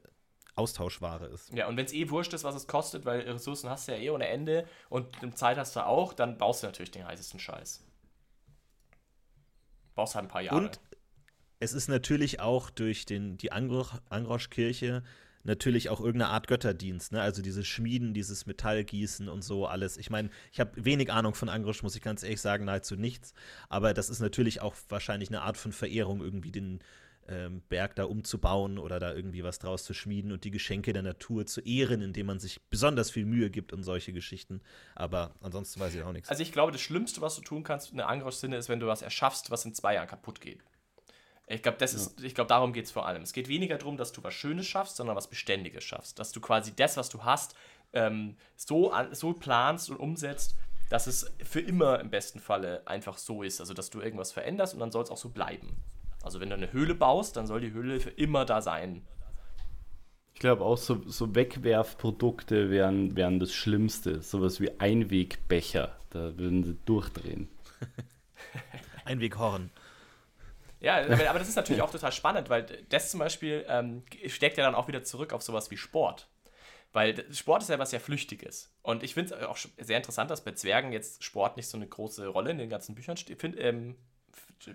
[0.56, 1.52] Austauschware ist.
[1.52, 3.98] Ja, und wenn es eh wurscht ist, was es kostet, weil Ressourcen hast du ja
[3.98, 7.84] eh ohne Ende und Zeit hast du auch, dann baust du natürlich den heißesten Scheiß.
[9.94, 10.56] Baust halt ein paar Jahre.
[10.56, 10.80] Und
[11.60, 15.04] es ist natürlich auch durch den, die Angrosch-Kirche
[15.44, 17.20] natürlich auch irgendeine Art Götterdienst, ne?
[17.20, 19.96] Also diese Schmieden, dieses Metallgießen und so alles.
[19.96, 23.34] Ich meine, ich habe wenig Ahnung von Angrisch, muss ich ganz ehrlich sagen, nahezu nichts.
[23.68, 26.80] Aber das ist natürlich auch wahrscheinlich eine Art von Verehrung, irgendwie den
[27.28, 31.02] ähm, Berg da umzubauen oder da irgendwie was draus zu schmieden und die Geschenke der
[31.02, 34.60] Natur zu ehren, indem man sich besonders viel Mühe gibt und solche Geschichten.
[34.94, 36.28] Aber ansonsten weiß ich auch nichts.
[36.28, 38.86] Also ich glaube, das Schlimmste, was du tun kannst in der Angriffssinne, ist, wenn du
[38.86, 40.64] was erschaffst, was in zwei Jahren kaputt geht.
[41.52, 43.22] Ich glaube, das ist, ich glaube, darum geht es vor allem.
[43.22, 46.18] Es geht weniger darum, dass du was Schönes schaffst, sondern was Beständiges schaffst.
[46.18, 47.54] Dass du quasi das, was du hast,
[47.92, 50.56] ähm, so, so planst und umsetzt,
[50.88, 53.60] dass es für immer im besten Falle einfach so ist.
[53.60, 55.76] Also, dass du irgendwas veränderst und dann soll es auch so bleiben.
[56.22, 59.06] Also, wenn du eine Höhle baust, dann soll die Höhle für immer da sein.
[60.32, 64.22] Ich glaube auch so, so Wegwerfprodukte wären, wären das Schlimmste.
[64.22, 65.96] Sowas wie Einwegbecher.
[66.08, 67.50] Da würden sie durchdrehen.
[69.04, 69.70] Einweghorn.
[70.82, 70.96] Ja,
[71.28, 74.74] aber das ist natürlich auch total spannend, weil das zum Beispiel ähm, steckt ja dann
[74.74, 76.28] auch wieder zurück auf sowas wie Sport.
[76.92, 78.70] Weil Sport ist ja was sehr Flüchtiges.
[78.82, 81.86] Und ich finde es auch sehr interessant, dass bei Zwergen jetzt Sport nicht so eine
[81.86, 83.96] große Rolle in den ganzen Büchern find, ähm,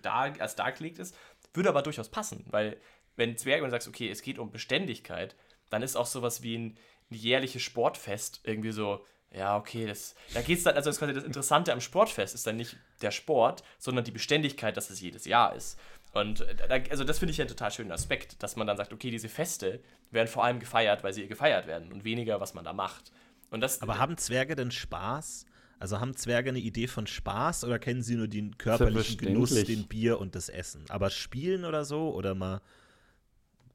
[0.01, 1.15] da, als dargelegt ist.
[1.53, 2.77] Würde aber durchaus passen, weil
[3.15, 5.35] wenn Zwerge, du sagst, okay, es geht um Beständigkeit,
[5.69, 6.77] dann ist auch sowas wie ein,
[7.11, 11.23] ein jährliches Sportfest irgendwie so, ja, okay, das, da geht es dann, also das, das
[11.23, 15.53] Interessante am Sportfest ist dann nicht der Sport, sondern die Beständigkeit, dass es jedes Jahr
[15.55, 15.77] ist.
[16.13, 18.93] Und äh, also das finde ich ja einen total schönen Aspekt, dass man dann sagt,
[18.93, 19.81] okay, diese Feste
[20.11, 23.11] werden vor allem gefeiert, weil sie gefeiert werden und weniger, was man da macht.
[23.49, 25.45] Und das, Aber haben Zwerge denn Spaß?
[25.79, 29.87] Also haben Zwerge eine Idee von Spaß oder kennen sie nur den körperlichen Genuss, den
[29.87, 30.85] Bier und das Essen?
[30.89, 32.61] Aber spielen oder so oder mal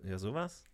[0.03, 0.65] ja sowas?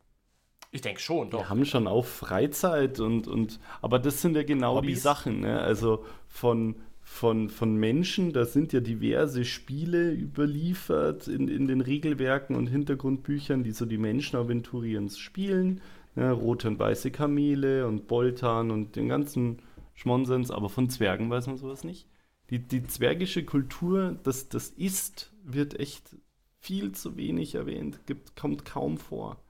[0.71, 1.41] Ich denke schon, doch.
[1.41, 4.89] Wir haben schon auch Freizeit und, und aber das sind ja genau Hobbys.
[4.89, 5.61] die Sachen, ne?
[5.61, 6.77] Also von
[7.09, 8.33] von, von Menschen.
[8.33, 13.99] Da sind ja diverse Spiele überliefert in, in den Regelwerken und Hintergrundbüchern, die so die
[13.99, 15.81] Menschen-Aventuriens spielen.
[16.15, 19.59] Ja, rote und weiße Kamele und Boltan und den ganzen
[19.95, 22.07] Schmonsens, aber von Zwergen weiß man sowas nicht.
[22.51, 26.17] Die, die zwergische Kultur, das, das Ist, wird echt
[26.61, 29.43] viel zu wenig erwähnt, gibt, kommt kaum vor.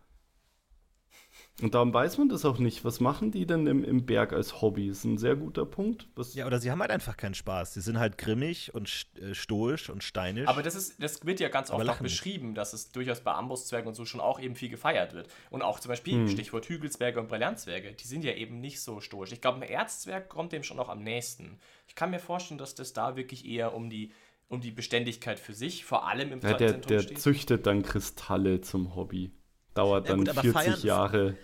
[1.60, 2.84] Und darum weiß man das auch nicht.
[2.84, 4.88] Was machen die denn im, im Berg als Hobby?
[4.88, 6.06] Ist ein sehr guter Punkt.
[6.14, 7.74] Was ja, oder sie haben halt einfach keinen Spaß.
[7.74, 10.46] Sie sind halt grimmig und äh, stoisch und steinisch.
[10.46, 13.88] Aber das, ist, das wird ja ganz oft auch beschrieben, dass es durchaus bei Ambosszwergen
[13.88, 15.28] und so schon auch eben viel gefeiert wird.
[15.50, 16.28] Und auch zum Beispiel, hm.
[16.28, 19.32] Stichwort Hügelzwerge und Brillantzwerge, die sind ja eben nicht so stoisch.
[19.32, 21.58] Ich glaube, ein Erzzwerg kommt dem schon noch am nächsten.
[21.88, 24.12] Ich kann mir vorstellen, dass das da wirklich eher um die
[24.50, 27.20] um die Beständigkeit für sich, vor allem im ja, der, der steht.
[27.20, 29.30] züchtet dann Kristalle zum Hobby.
[29.74, 31.36] Dauert dann ja, gut, 40 feiern, Jahre.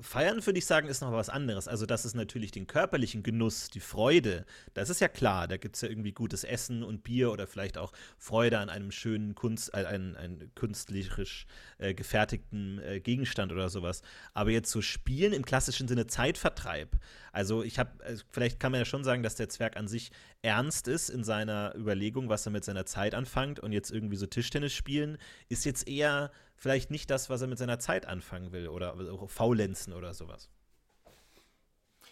[0.00, 1.68] Feiern, würde ich sagen, ist noch was anderes.
[1.68, 4.44] Also, das ist natürlich den körperlichen Genuss, die Freude.
[4.74, 5.46] Das ist ja klar.
[5.46, 8.90] Da gibt es ja irgendwie gutes Essen und Bier oder vielleicht auch Freude an einem
[8.90, 11.46] schönen Kunst, äh, ein, ein künstlerisch
[11.78, 14.02] äh, gefertigten äh, Gegenstand oder sowas.
[14.32, 16.90] Aber jetzt so Spielen im klassischen Sinne Zeitvertreib.
[17.32, 20.10] Also, ich habe, also vielleicht kann man ja schon sagen, dass der Zwerg an sich
[20.42, 23.60] ernst ist in seiner Überlegung, was er mit seiner Zeit anfängt.
[23.60, 25.18] Und jetzt irgendwie so Tischtennis spielen
[25.48, 28.94] ist jetzt eher vielleicht nicht das, was er mit seiner Zeit anfangen will oder
[29.28, 30.48] faulenzen oder sowas.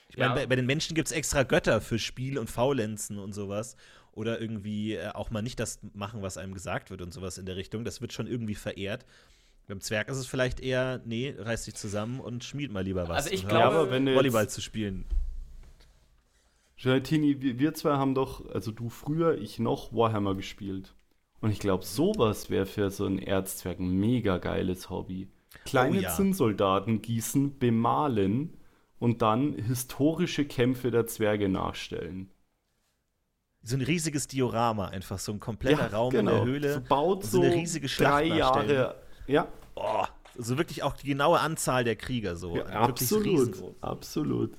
[0.09, 0.35] Ich meine, ja.
[0.35, 3.77] bei, bei, den Menschen gibt es extra Götter für Spiel und Faulenzen und sowas.
[4.13, 7.47] Oder irgendwie äh, auch mal nicht das machen, was einem gesagt wird und sowas in
[7.47, 7.83] der Richtung.
[7.83, 9.07] Das wird schon irgendwie verehrt.
[9.69, 13.25] Beim Zwerg ist es vielleicht eher, nee, reiß dich zusammen und schmied mal lieber was.
[13.25, 15.07] Also ich glaube, Volleyball zu spielen.
[16.77, 20.95] Gelatini, wir zwei haben doch, also du früher, ich noch, Warhammer gespielt.
[21.43, 25.29] Und ich glaube, sowas wäre für so einen Erzzwerg ein mega geiles Hobby.
[25.65, 26.11] Kleine oh, ja.
[26.11, 28.57] Zinnsoldaten gießen, bemalen
[29.01, 32.31] und dann historische Kämpfe der Zwerge nachstellen.
[33.65, 36.31] So ein riesiges Diorama, einfach so ein kompletter ja, Raum genau.
[36.31, 36.45] in der.
[36.45, 36.75] Höhle.
[36.75, 38.95] So baut so, so eine riesige Schlacht drei Jahre.
[39.27, 39.49] Ja.
[39.75, 40.05] Oh,
[40.39, 42.57] so wirklich auch die genaue Anzahl der Krieger so.
[42.57, 43.63] Ja, absolut.
[43.81, 44.57] Absolut.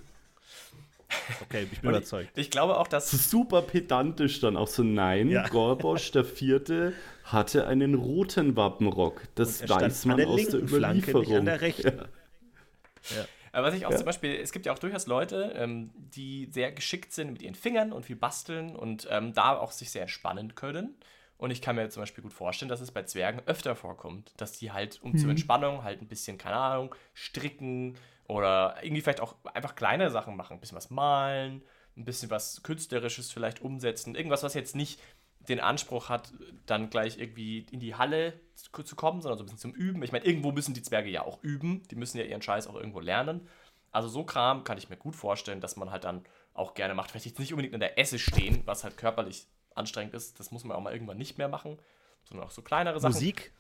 [1.42, 2.32] Okay, ich bin Und überzeugt.
[2.36, 3.10] Ich, ich, glaube auch, dass.
[3.12, 5.48] Super pedantisch dann auch so, nein, ja.
[5.48, 6.94] Gorbosch der Vierte
[7.24, 9.22] hatte einen roten Wappenrock.
[9.36, 11.26] Das weiß man aus der Überlieferung.
[11.26, 11.98] Flanke, an der rechten.
[11.98, 13.18] Ja.
[13.18, 13.26] ja.
[13.54, 13.98] Aber was ich auch ja.
[13.98, 17.54] zum Beispiel, es gibt ja auch durchaus Leute, ähm, die sehr geschickt sind mit ihren
[17.54, 20.96] Fingern und viel basteln und ähm, da auch sich sehr entspannen können.
[21.38, 24.54] Und ich kann mir zum Beispiel gut vorstellen, dass es bei Zwergen öfter vorkommt, dass
[24.54, 25.18] die halt, um mhm.
[25.18, 27.96] zur Entspannung, halt ein bisschen, keine Ahnung, stricken,
[28.28, 30.54] oder irgendwie vielleicht auch einfach kleine Sachen machen.
[30.54, 31.64] Ein bisschen was malen,
[31.98, 34.16] ein bisschen was Künstlerisches vielleicht umsetzen.
[34.16, 35.00] Irgendwas, was jetzt nicht
[35.40, 36.34] den Anspruch hat,
[36.66, 40.02] dann gleich irgendwie in die Halle zu kommen, sondern so ein bisschen zum Üben.
[40.04, 41.84] Ich meine, irgendwo müssen die Zwerge ja auch üben.
[41.92, 43.48] Die müssen ja ihren Scheiß auch irgendwo lernen.
[43.92, 47.12] Also so Kram kann ich mir gut vorstellen, dass man halt dann auch gerne macht.
[47.12, 50.40] Vielleicht jetzt nicht unbedingt in der Esse stehen, was halt körperlich anstrengend ist.
[50.40, 51.78] Das muss man auch mal irgendwann nicht mehr machen,
[52.24, 53.14] sondern auch so kleinere Sachen.
[53.14, 53.52] Musik?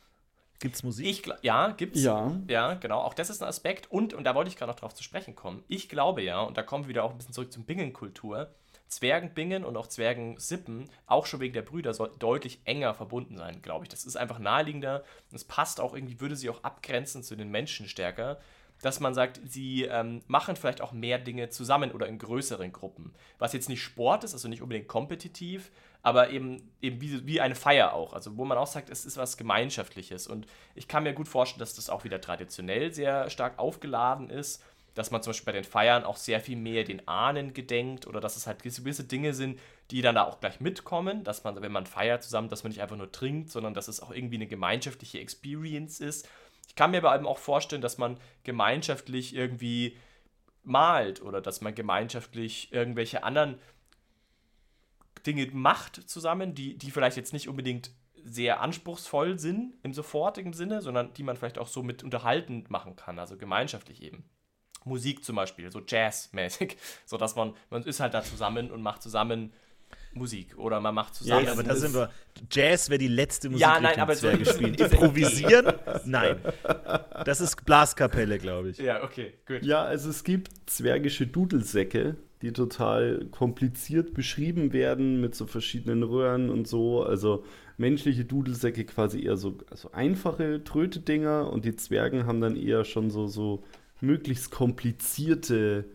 [0.64, 1.06] Gibt es Musik?
[1.06, 2.02] Ich, ja, gibt's.
[2.02, 2.40] Ja.
[2.48, 3.02] Ja, genau.
[3.02, 3.92] Auch das ist ein Aspekt.
[3.92, 5.62] Und, und da wollte ich gerade noch drauf zu sprechen kommen.
[5.68, 8.50] Ich glaube ja, und da kommen wir wieder auch ein bisschen zurück zum Bingen-Kultur,
[8.88, 13.84] Zwergenbingen und auch Zwergensippen auch schon wegen der Brüder sollten deutlich enger verbunden sein, glaube
[13.84, 13.90] ich.
[13.90, 15.04] Das ist einfach naheliegender.
[15.34, 18.40] Es passt auch irgendwie, würde sie auch abgrenzen zu den Menschen stärker,
[18.84, 23.14] dass man sagt, sie ähm, machen vielleicht auch mehr Dinge zusammen oder in größeren Gruppen.
[23.40, 25.72] Was jetzt nicht Sport ist, also nicht unbedingt kompetitiv,
[26.02, 28.12] aber eben, eben wie, wie eine Feier auch.
[28.12, 30.28] Also wo man auch sagt, es ist was Gemeinschaftliches.
[30.28, 34.62] Und ich kann mir gut vorstellen, dass das auch wieder traditionell sehr stark aufgeladen ist.
[34.96, 38.20] dass man zum Beispiel bei den Feiern auch sehr viel mehr den Ahnen gedenkt oder
[38.20, 39.60] dass es halt gewisse Dinge sind,
[39.92, 42.82] die dann da auch gleich mitkommen, dass man, wenn man feiert zusammen, dass man nicht
[42.82, 46.30] einfach nur trinkt, sondern dass es auch irgendwie eine gemeinschaftliche Experience ist.
[46.74, 49.96] Ich kann mir aber eben auch vorstellen, dass man gemeinschaftlich irgendwie
[50.64, 53.60] malt oder dass man gemeinschaftlich irgendwelche anderen
[55.28, 57.92] Dinge macht zusammen, die, die vielleicht jetzt nicht unbedingt
[58.24, 62.96] sehr anspruchsvoll sind im sofortigen Sinne, sondern die man vielleicht auch so mit unterhaltend machen
[62.96, 64.26] kann, also gemeinschaftlich eben.
[64.84, 69.04] Musik zum Beispiel, so Jazz-mäßig, so dass man, man ist halt da zusammen und macht
[69.04, 69.54] zusammen
[70.16, 71.46] Musik oder man macht zusammen.
[71.46, 72.10] Ja, aber da sind wir.
[72.52, 74.74] Jazz wäre die letzte Musik, ja, nein, aber Zwerge spielen.
[74.76, 75.74] Improvisieren?
[76.06, 76.38] Nein.
[77.26, 78.78] Das ist Blaskapelle, glaube ich.
[78.78, 79.64] Ja, okay, gut.
[79.64, 86.50] Ja, also es gibt zwergische Dudelsäcke, die total kompliziert beschrieben werden mit so verschiedenen Röhren
[86.50, 87.04] und so.
[87.04, 87.46] Also
[87.78, 93.10] menschliche Dudelsäcke quasi eher so also einfache Tröte-Dinger und die Zwergen haben dann eher schon
[93.10, 93.64] so, so
[94.02, 95.86] möglichst komplizierte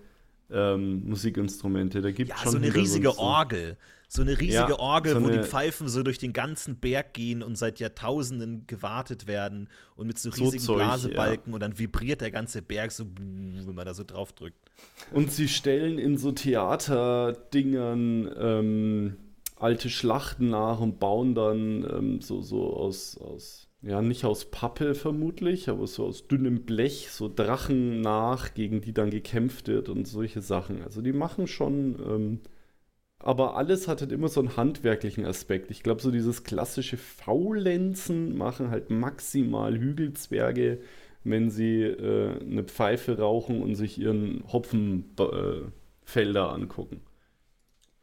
[0.51, 2.01] ähm, Musikinstrumente.
[2.01, 3.77] Da gibt ja, schon so eine riesige so Orgel.
[4.11, 7.43] So eine riesige Ja, Orgel, so wo die Pfeifen so durch den ganzen Berg gehen
[7.43, 12.23] und seit Jahrtausenden gewartet werden und mit so So riesigen Zeug, Blasebalken und dann vibriert
[12.23, 14.57] der ganze Berg so, wenn man da so drauf drückt.
[15.13, 19.17] Und sie stellen in so Theaterdingern ähm,
[19.57, 24.95] alte Schlachten nach und bauen dann ähm, so, so aus, aus, ja, nicht aus Pappe
[24.95, 30.07] vermutlich, aber so aus dünnem Blech, so Drachen nach, gegen die dann gekämpft wird und
[30.07, 30.83] solche Sachen.
[30.83, 32.41] Also die machen schon, ähm,
[33.20, 35.70] aber alles hat halt immer so einen handwerklichen Aspekt.
[35.70, 40.81] Ich glaube, so dieses klassische Faulenzen machen halt maximal Hügelzwerge,
[41.24, 47.01] wenn sie äh, eine Pfeife rauchen und sich ihren Hopfenfelder äh, angucken.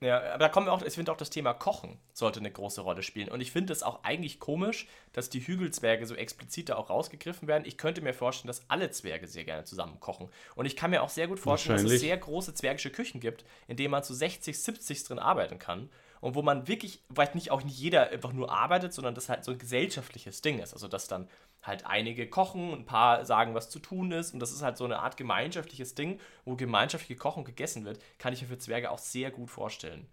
[0.02, 2.82] Ja, aber da kommen wir auch, ich finde auch das Thema Kochen sollte eine große
[2.82, 3.30] Rolle spielen.
[3.30, 7.48] Und ich finde es auch eigentlich komisch, dass die Hügelzwerge so explizit da auch rausgegriffen
[7.48, 7.64] werden.
[7.66, 10.30] Ich könnte mir vorstellen, dass alle Zwerge sehr gerne zusammen kochen.
[10.56, 13.46] Und ich kann mir auch sehr gut vorstellen, dass es sehr große zwergische Küchen gibt,
[13.68, 15.89] in denen man zu 60, 70 drin arbeiten kann.
[16.22, 19.43] Und wo man wirklich, vielleicht nicht auch nicht jeder einfach nur arbeitet, sondern das halt
[19.43, 20.74] so ein gesellschaftliches Ding ist.
[20.74, 21.28] Also dass dann
[21.61, 24.34] halt einige kochen, ein paar sagen, was zu tun ist.
[24.34, 27.99] Und das ist halt so eine Art gemeinschaftliches Ding, wo gemeinschaftlich gekocht und gegessen wird,
[28.18, 30.07] kann ich mir für Zwerge auch sehr gut vorstellen.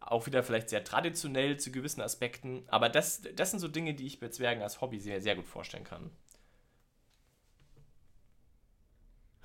[0.00, 2.64] Auch wieder vielleicht sehr traditionell zu gewissen Aspekten.
[2.68, 5.46] Aber das, das sind so Dinge, die ich bei Zwergen als Hobby sehr, sehr gut
[5.46, 6.10] vorstellen kann.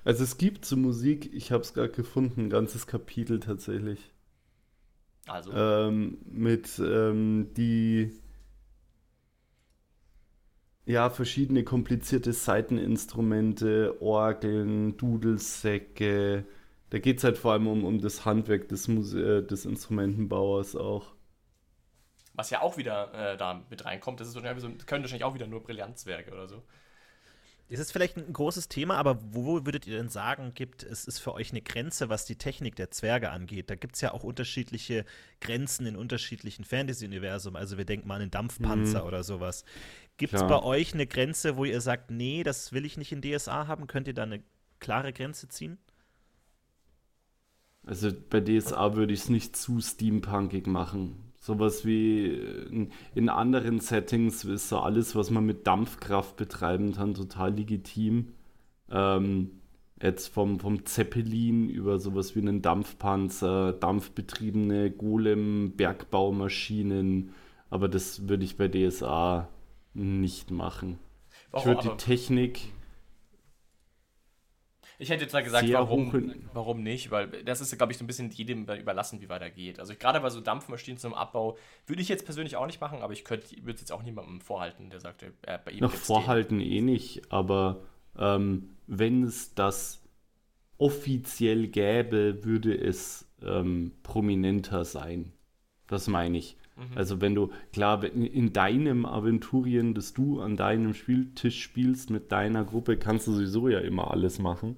[0.04, 4.10] Also es gibt zur Musik, ich habe es gerade gefunden, ein ganzes Kapitel tatsächlich.
[5.28, 8.12] Also, ähm, mit ähm, die
[10.86, 16.44] ja verschiedene komplizierte Saiteninstrumente, Orgeln, Dudelsäcke.
[16.90, 20.74] Da geht es halt vor allem um, um das Handwerk des, Muse äh, des Instrumentenbauers
[20.76, 21.14] auch.
[22.32, 25.34] was ja auch wieder äh, da mit reinkommt, das, ist so, das können wahrscheinlich auch
[25.34, 26.62] wieder nur Brillanzwerke oder so.
[27.70, 31.18] Das ist vielleicht ein großes Thema, aber wo würdet ihr denn sagen, gibt es ist
[31.18, 33.68] für euch eine Grenze, was die Technik der Zwerge angeht?
[33.68, 35.04] Da gibt es ja auch unterschiedliche
[35.40, 37.56] Grenzen in unterschiedlichen Fantasy-Universen.
[37.56, 39.64] Also wir denken mal an einen Dampfpanzer oder sowas.
[40.16, 40.48] Gibt es Mhm.
[40.48, 43.86] Bei euch eine Grenze, wo ihr sagt, nee, das will ich nicht in DSA haben?
[43.86, 44.42] Könnt ihr da eine
[44.80, 45.78] klare Grenze ziehen?
[47.84, 51.27] Also bei DSA würde ich es nicht zu steampunkig machen.
[51.40, 57.14] Sowas wie in, in anderen Settings ist so alles, was man mit Dampfkraft betreiben kann,
[57.14, 58.34] total legitim.
[58.90, 59.50] Ähm,
[60.02, 67.30] jetzt vom, vom Zeppelin über sowas wie einen Dampfpanzer, dampfbetriebene Golem-Bergbaumaschinen.
[67.70, 69.48] Aber das würde ich bei DSA
[69.94, 70.98] nicht machen.
[71.56, 72.72] Ich würde die Technik
[75.00, 78.04] Ich hätte jetzt mal gesagt, Sehr warum, warum nicht, weil das ist, glaube ich, so
[78.04, 79.78] ein bisschen jedem überlassen, wie weiter geht.
[79.78, 83.12] Also gerade bei so Dampfmaschinen zum Abbau würde ich jetzt persönlich auch nicht machen, aber
[83.12, 86.60] ich könnte, würde es jetzt auch niemandem vorhalten, der sagte, äh, bei ihm Nach Vorhalten
[86.60, 87.82] eh nicht, aber
[88.18, 90.02] ähm, wenn es das
[90.78, 95.32] offiziell gäbe, würde es ähm, prominenter sein.
[95.86, 96.56] Das meine ich.
[96.94, 102.64] Also wenn du, klar, in deinem Aventurien, das du an deinem Spieltisch spielst mit deiner
[102.64, 104.76] Gruppe, kannst du sowieso ja immer alles machen.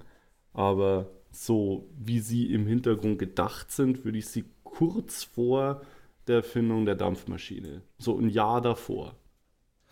[0.53, 5.81] Aber so wie sie im Hintergrund gedacht sind, würde ich sie kurz vor
[6.27, 9.15] der Erfindung der Dampfmaschine, so ein Jahr davor.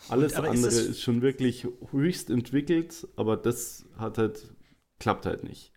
[0.10, 4.54] Alles ist andere es- ist schon wirklich höchst entwickelt, aber das hat halt,
[5.00, 5.74] klappt halt nicht.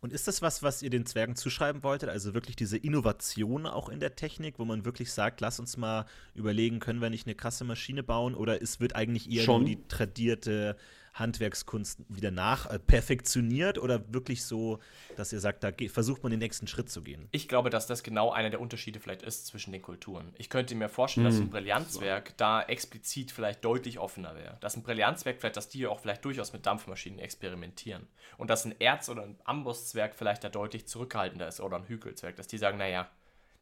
[0.00, 2.08] Und ist das was, was ihr den Zwergen zuschreiben wolltet?
[2.08, 6.06] Also wirklich diese Innovation auch in der Technik, wo man wirklich sagt, lass uns mal
[6.34, 8.34] überlegen, können wir nicht eine krasse Maschine bauen?
[8.34, 9.60] Oder es wird eigentlich eher Schon.
[9.62, 10.76] nur die tradierte
[11.18, 14.78] Handwerkskunst wieder nach äh, perfektioniert oder wirklich so,
[15.16, 17.28] dass ihr sagt, da versucht man den nächsten Schritt zu gehen?
[17.32, 20.32] Ich glaube, dass das genau einer der Unterschiede vielleicht ist zwischen den Kulturen.
[20.38, 21.30] Ich könnte mir vorstellen, mhm.
[21.30, 24.58] dass ein Brillanzwerk da explizit vielleicht deutlich offener wäre.
[24.60, 28.06] Dass ein Brillanzwerk vielleicht, dass die auch vielleicht durchaus mit Dampfmaschinen experimentieren.
[28.36, 32.36] Und dass ein Erz- oder ein Ambosszwerk vielleicht da deutlich zurückhaltender ist oder ein Hügelzwerk,
[32.36, 33.08] dass die sagen, naja,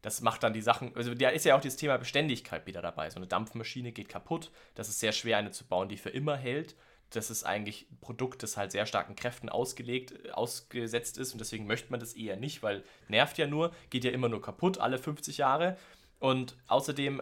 [0.05, 3.09] das macht dann die Sachen, also da ist ja auch dieses Thema Beständigkeit wieder dabei.
[3.09, 6.37] So eine Dampfmaschine geht kaputt, das ist sehr schwer, eine zu bauen, die für immer
[6.37, 6.75] hält.
[7.15, 11.65] Das ist eigentlich ein Produkt, das halt sehr starken Kräften ausgelegt, ausgesetzt ist und deswegen
[11.67, 14.97] möchte man das eher nicht, weil nervt ja nur, geht ja immer nur kaputt alle
[14.97, 15.77] 50 Jahre.
[16.19, 17.21] Und außerdem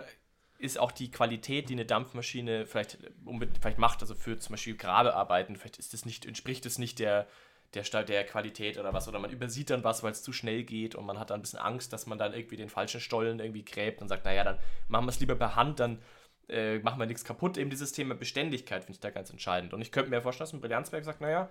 [0.60, 2.98] ist auch die Qualität, die eine Dampfmaschine vielleicht,
[3.60, 7.28] vielleicht macht, also für zum Beispiel Grabearbeiten, vielleicht ist das nicht, entspricht es nicht der,
[7.74, 9.08] der, der Qualität oder was.
[9.08, 11.42] Oder man übersieht dann was, weil es zu schnell geht und man hat dann ein
[11.42, 14.60] bisschen Angst, dass man dann irgendwie den falschen Stollen irgendwie gräbt und sagt, naja, dann
[14.88, 16.00] machen wir es lieber per Hand, dann
[16.50, 17.58] äh, machen wir nichts kaputt.
[17.58, 19.74] Eben dieses Thema Beständigkeit finde ich da ganz entscheidend.
[19.74, 21.50] Und ich könnte mir vorstellen, dass ein Brillanzwerk sagt, naja,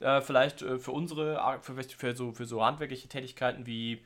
[0.00, 4.04] äh, vielleicht äh, für unsere, für, für, so, für so handwerkliche Tätigkeiten wie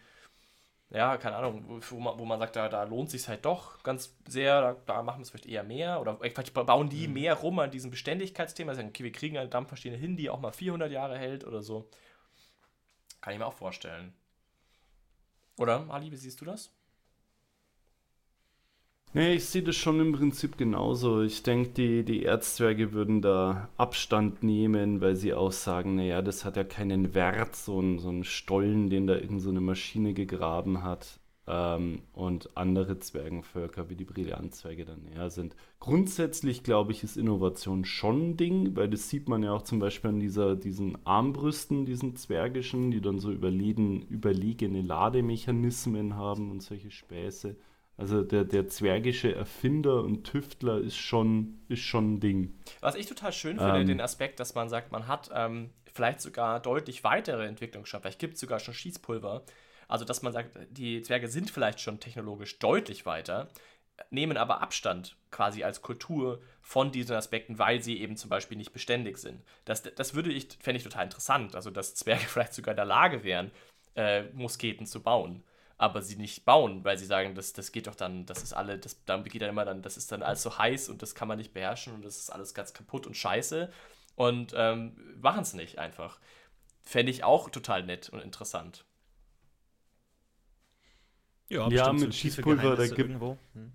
[0.90, 4.16] ja, keine Ahnung, wo man, wo man sagt, da, da lohnt sich halt doch ganz
[4.28, 7.14] sehr, da, da machen wir es vielleicht eher mehr oder vielleicht bauen die mhm.
[7.14, 10.52] mehr rum an diesem Beständigkeitsthema, sagen, okay, wir kriegen eine Dampfmaschine hin, die auch mal
[10.52, 11.90] 400 Jahre hält oder so.
[13.20, 14.14] Kann ich mir auch vorstellen.
[15.58, 16.75] Oder, Ali, wie siehst du das?
[19.14, 21.22] Nee, ich sehe das schon im Prinzip genauso.
[21.22, 26.44] Ich denke, die, die Erzzwerge würden da Abstand nehmen, weil sie auch sagen, naja, das
[26.44, 30.82] hat ja keinen Wert, so ein, so ein Stollen, den da irgendeine so Maschine gegraben
[30.82, 31.18] hat.
[31.48, 35.56] Ähm, und andere Zwergenvölker wie die Brillantzwerge dann näher sind.
[35.80, 39.78] Grundsätzlich glaube ich, ist Innovation schon ein Ding, weil das sieht man ja auch zum
[39.78, 46.62] Beispiel an dieser, diesen Armbrüsten, diesen zwergischen, die dann so überlegen, überlegene Lademechanismen haben und
[46.62, 47.56] solche Späße.
[47.98, 52.54] Also der, der zwergische Erfinder und Tüftler ist schon, ist schon ein Ding.
[52.80, 56.20] Was ich total schön finde, ähm, den Aspekt, dass man sagt, man hat ähm, vielleicht
[56.20, 58.02] sogar deutlich weitere Entwicklungsschritte.
[58.02, 59.44] Vielleicht gibt es sogar schon Schießpulver.
[59.88, 63.48] Also dass man sagt, die Zwerge sind vielleicht schon technologisch deutlich weiter,
[64.10, 68.72] nehmen aber Abstand quasi als Kultur von diesen Aspekten, weil sie eben zum Beispiel nicht
[68.72, 69.42] beständig sind.
[69.64, 71.54] Das, das würde ich, fände ich total interessant.
[71.54, 73.52] Also dass Zwerge vielleicht sogar in der Lage wären,
[73.94, 75.42] äh, Musketen zu bauen
[75.78, 78.78] aber sie nicht bauen, weil sie sagen, das, das geht doch dann, das ist alle,
[78.78, 81.28] das dann geht dann immer dann, das ist dann alles so heiß und das kann
[81.28, 83.70] man nicht beherrschen und das ist alles ganz kaputt und scheiße
[84.14, 86.18] und ähm, machen es nicht einfach.
[86.82, 88.84] Fände ich auch total nett und interessant.
[91.48, 93.72] Ja, ja mit Schießpulver, da gibt, hm.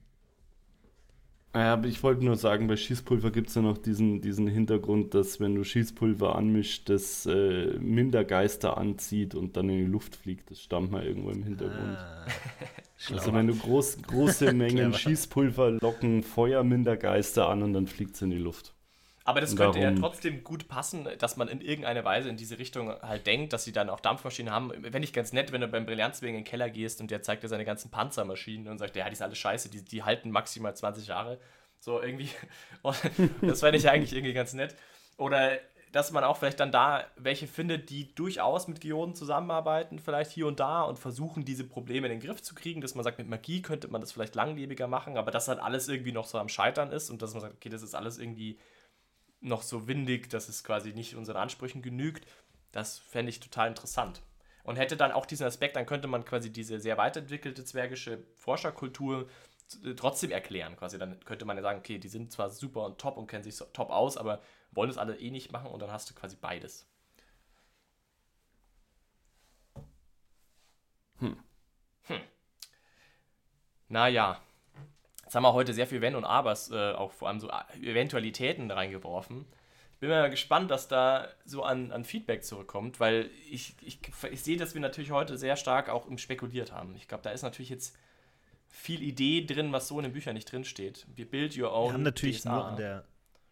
[1.53, 5.41] Ja, ich wollte nur sagen, bei Schießpulver gibt es ja noch diesen, diesen Hintergrund, dass
[5.41, 10.49] wenn du Schießpulver anmischt, das äh, minder Geister anzieht und dann in die Luft fliegt.
[10.49, 11.97] Das stammt mal irgendwo im Hintergrund.
[11.97, 12.25] Ah,
[13.11, 18.15] also wenn du groß, große Mengen Schießpulver locken Feuer minder Geister an und dann fliegt
[18.15, 18.73] es in die Luft.
[19.23, 22.89] Aber das könnte ja trotzdem gut passen, dass man in irgendeiner Weise in diese Richtung
[23.01, 24.71] halt denkt, dass sie dann auch Dampfmaschinen haben.
[24.79, 27.43] Wenn ich ganz nett, wenn du beim Brillanzwegen in den Keller gehst und der zeigt
[27.43, 30.75] dir seine ganzen Panzermaschinen und sagt, ja, die ist alles scheiße, die, die halten maximal
[30.75, 31.39] 20 Jahre.
[31.79, 32.29] So irgendwie.
[33.41, 34.75] Das fände ich eigentlich irgendwie ganz nett.
[35.17, 35.59] Oder
[35.91, 40.47] dass man auch vielleicht dann da welche findet, die durchaus mit Geoden zusammenarbeiten, vielleicht hier
[40.47, 43.27] und da und versuchen, diese Probleme in den Griff zu kriegen, dass man sagt, mit
[43.27, 46.49] Magie könnte man das vielleicht langlebiger machen, aber dass halt alles irgendwie noch so am
[46.49, 48.57] Scheitern ist und dass man sagt, okay, das ist alles irgendwie
[49.41, 52.25] noch so windig, dass es quasi nicht unseren Ansprüchen genügt.
[52.71, 54.21] Das fände ich total interessant.
[54.63, 59.27] Und hätte dann auch diesen Aspekt, dann könnte man quasi diese sehr weiterentwickelte zwergische Forscherkultur
[59.95, 60.75] trotzdem erklären.
[60.75, 63.43] Quasi dann könnte man ja sagen, okay, die sind zwar super und top und kennen
[63.43, 66.13] sich so top aus, aber wollen es alle eh nicht machen und dann hast du
[66.13, 66.87] quasi beides.
[71.19, 71.37] Hm.
[72.07, 72.21] Hm.
[73.89, 74.41] Naja,
[75.31, 77.49] Jetzt haben wir heute sehr viel Wenn und Abers, äh, auch vor allem so
[77.81, 79.45] Eventualitäten reingeworfen.
[79.93, 84.41] Ich bin mal gespannt, dass da so an, an Feedback zurückkommt, weil ich, ich, ich
[84.41, 86.95] sehe, dass wir natürlich heute sehr stark auch im Spekuliert haben.
[86.97, 87.95] Ich glaube, da ist natürlich jetzt
[88.67, 91.07] viel Idee drin, was so in den Büchern nicht drin steht.
[91.15, 91.91] Wir build your own.
[91.91, 92.51] Wir haben natürlich DSA.
[92.53, 93.05] nur an der,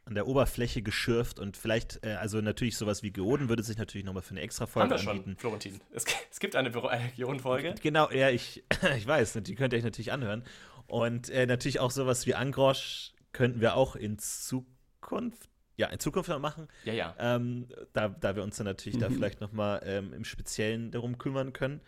[0.03, 4.03] an der Oberfläche geschürft und vielleicht, äh, also natürlich sowas wie Geoden würde sich natürlich
[4.03, 5.29] nochmal für eine extra Folge haben wir anbieten.
[5.29, 5.81] Schon, Florentin.
[5.93, 7.75] Es, es gibt eine, eine Geoden-Folge.
[7.81, 8.65] Genau, ja, ich,
[8.97, 10.43] ich weiß, die könnt ihr euch natürlich anhören.
[10.89, 16.29] Und äh, natürlich auch sowas wie Angrosch könnten wir auch in Zukunft, ja, in Zukunft
[16.29, 16.67] noch machen.
[16.83, 17.15] Ja, ja.
[17.19, 19.01] Ähm, da, da wir uns dann natürlich mhm.
[19.01, 21.81] da vielleicht noch mal ähm, im Speziellen darum kümmern können.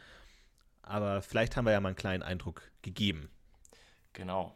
[0.84, 3.30] Aber vielleicht haben wir ja mal einen kleinen Eindruck gegeben.
[4.14, 4.56] Genau.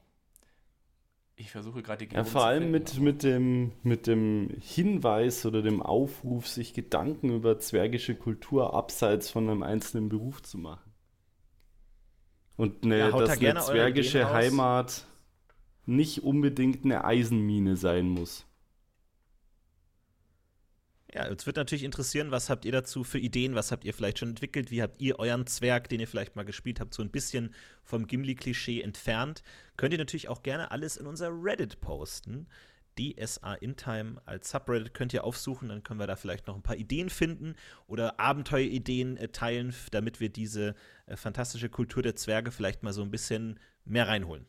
[1.37, 5.81] Ich versuche gerade die Ja, vor allem mit, mit, dem, mit dem Hinweis oder dem
[5.81, 10.84] Aufruf, sich Gedanken über zwergische Kultur abseits von einem einzelnen Beruf zu machen.
[12.57, 15.05] Und eine, ja, dass da eine zwergische Heimat
[15.85, 18.45] nicht unbedingt eine Eisenmine sein muss.
[21.13, 24.19] Ja, uns wird natürlich interessieren, was habt ihr dazu für Ideen, was habt ihr vielleicht
[24.19, 27.09] schon entwickelt, wie habt ihr euren Zwerg, den ihr vielleicht mal gespielt habt, so ein
[27.09, 27.53] bisschen
[27.83, 29.41] vom Gimli-Klischee entfernt.
[29.77, 32.47] Könnt ihr natürlich auch gerne alles in unser Reddit posten.
[32.99, 36.75] DSA Intime als Subreddit könnt ihr aufsuchen, dann können wir da vielleicht noch ein paar
[36.75, 37.55] Ideen finden
[37.87, 40.75] oder Abenteuerideen äh, teilen, damit wir diese
[41.05, 44.45] äh, fantastische Kultur der Zwerge vielleicht mal so ein bisschen mehr reinholen.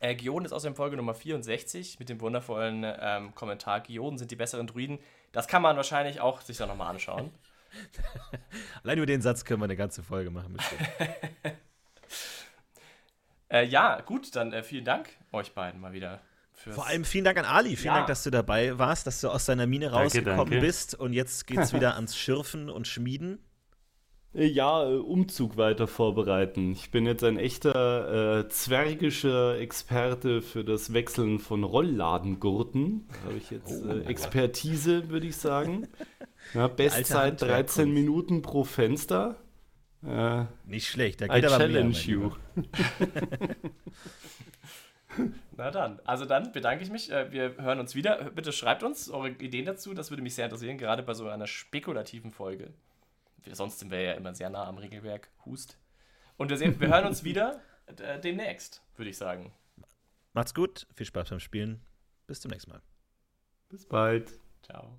[0.00, 4.36] Äh, Gioden ist außerdem Folge Nummer 64 mit dem wundervollen ähm, Kommentar: Gioden sind die
[4.36, 4.98] besseren Druiden.
[5.30, 7.30] Das kann man wahrscheinlich auch sich dann nochmal anschauen.
[8.82, 10.56] Allein über den Satz können wir eine ganze Folge machen.
[13.48, 16.20] äh, ja, gut, dann äh, vielen Dank euch beiden mal wieder.
[16.70, 17.76] Vor allem vielen Dank an Ali.
[17.76, 17.94] Vielen ja.
[17.96, 20.66] Dank, dass du dabei warst, dass du aus deiner Mine rausgekommen danke, danke.
[20.66, 20.94] bist.
[20.94, 23.38] Und jetzt geht es wieder ans Schürfen und Schmieden.
[24.34, 26.72] Äh, ja, äh, Umzug weiter vorbereiten.
[26.72, 33.06] Ich bin jetzt ein echter äh, zwergischer Experte für das Wechseln von Rollladengurten.
[33.08, 35.88] Da habe ich jetzt oh, äh, Expertise, würde ich sagen.
[36.54, 39.36] Ja, Bestzeit 13 Minuten pro Fenster.
[40.04, 42.30] Äh, Nicht schlecht, da geht I aber challenge mehr, you.
[45.56, 47.10] Na dann, also dann bedanke ich mich.
[47.10, 48.30] Äh, wir hören uns wieder.
[48.30, 49.94] Bitte schreibt uns eure Ideen dazu.
[49.94, 52.72] Das würde mich sehr interessieren, gerade bei so einer spekulativen Folge.
[53.50, 55.28] Sonst sind wir ja immer sehr nah am Regelwerk.
[55.44, 55.76] Hust.
[56.36, 59.52] Und wir, sehen, wir hören uns wieder äh, demnächst, würde ich sagen.
[60.32, 61.82] Macht's gut, viel Spaß beim Spielen.
[62.26, 62.82] Bis zum nächsten Mal.
[63.68, 64.32] Bis bald.
[64.62, 64.98] Ciao.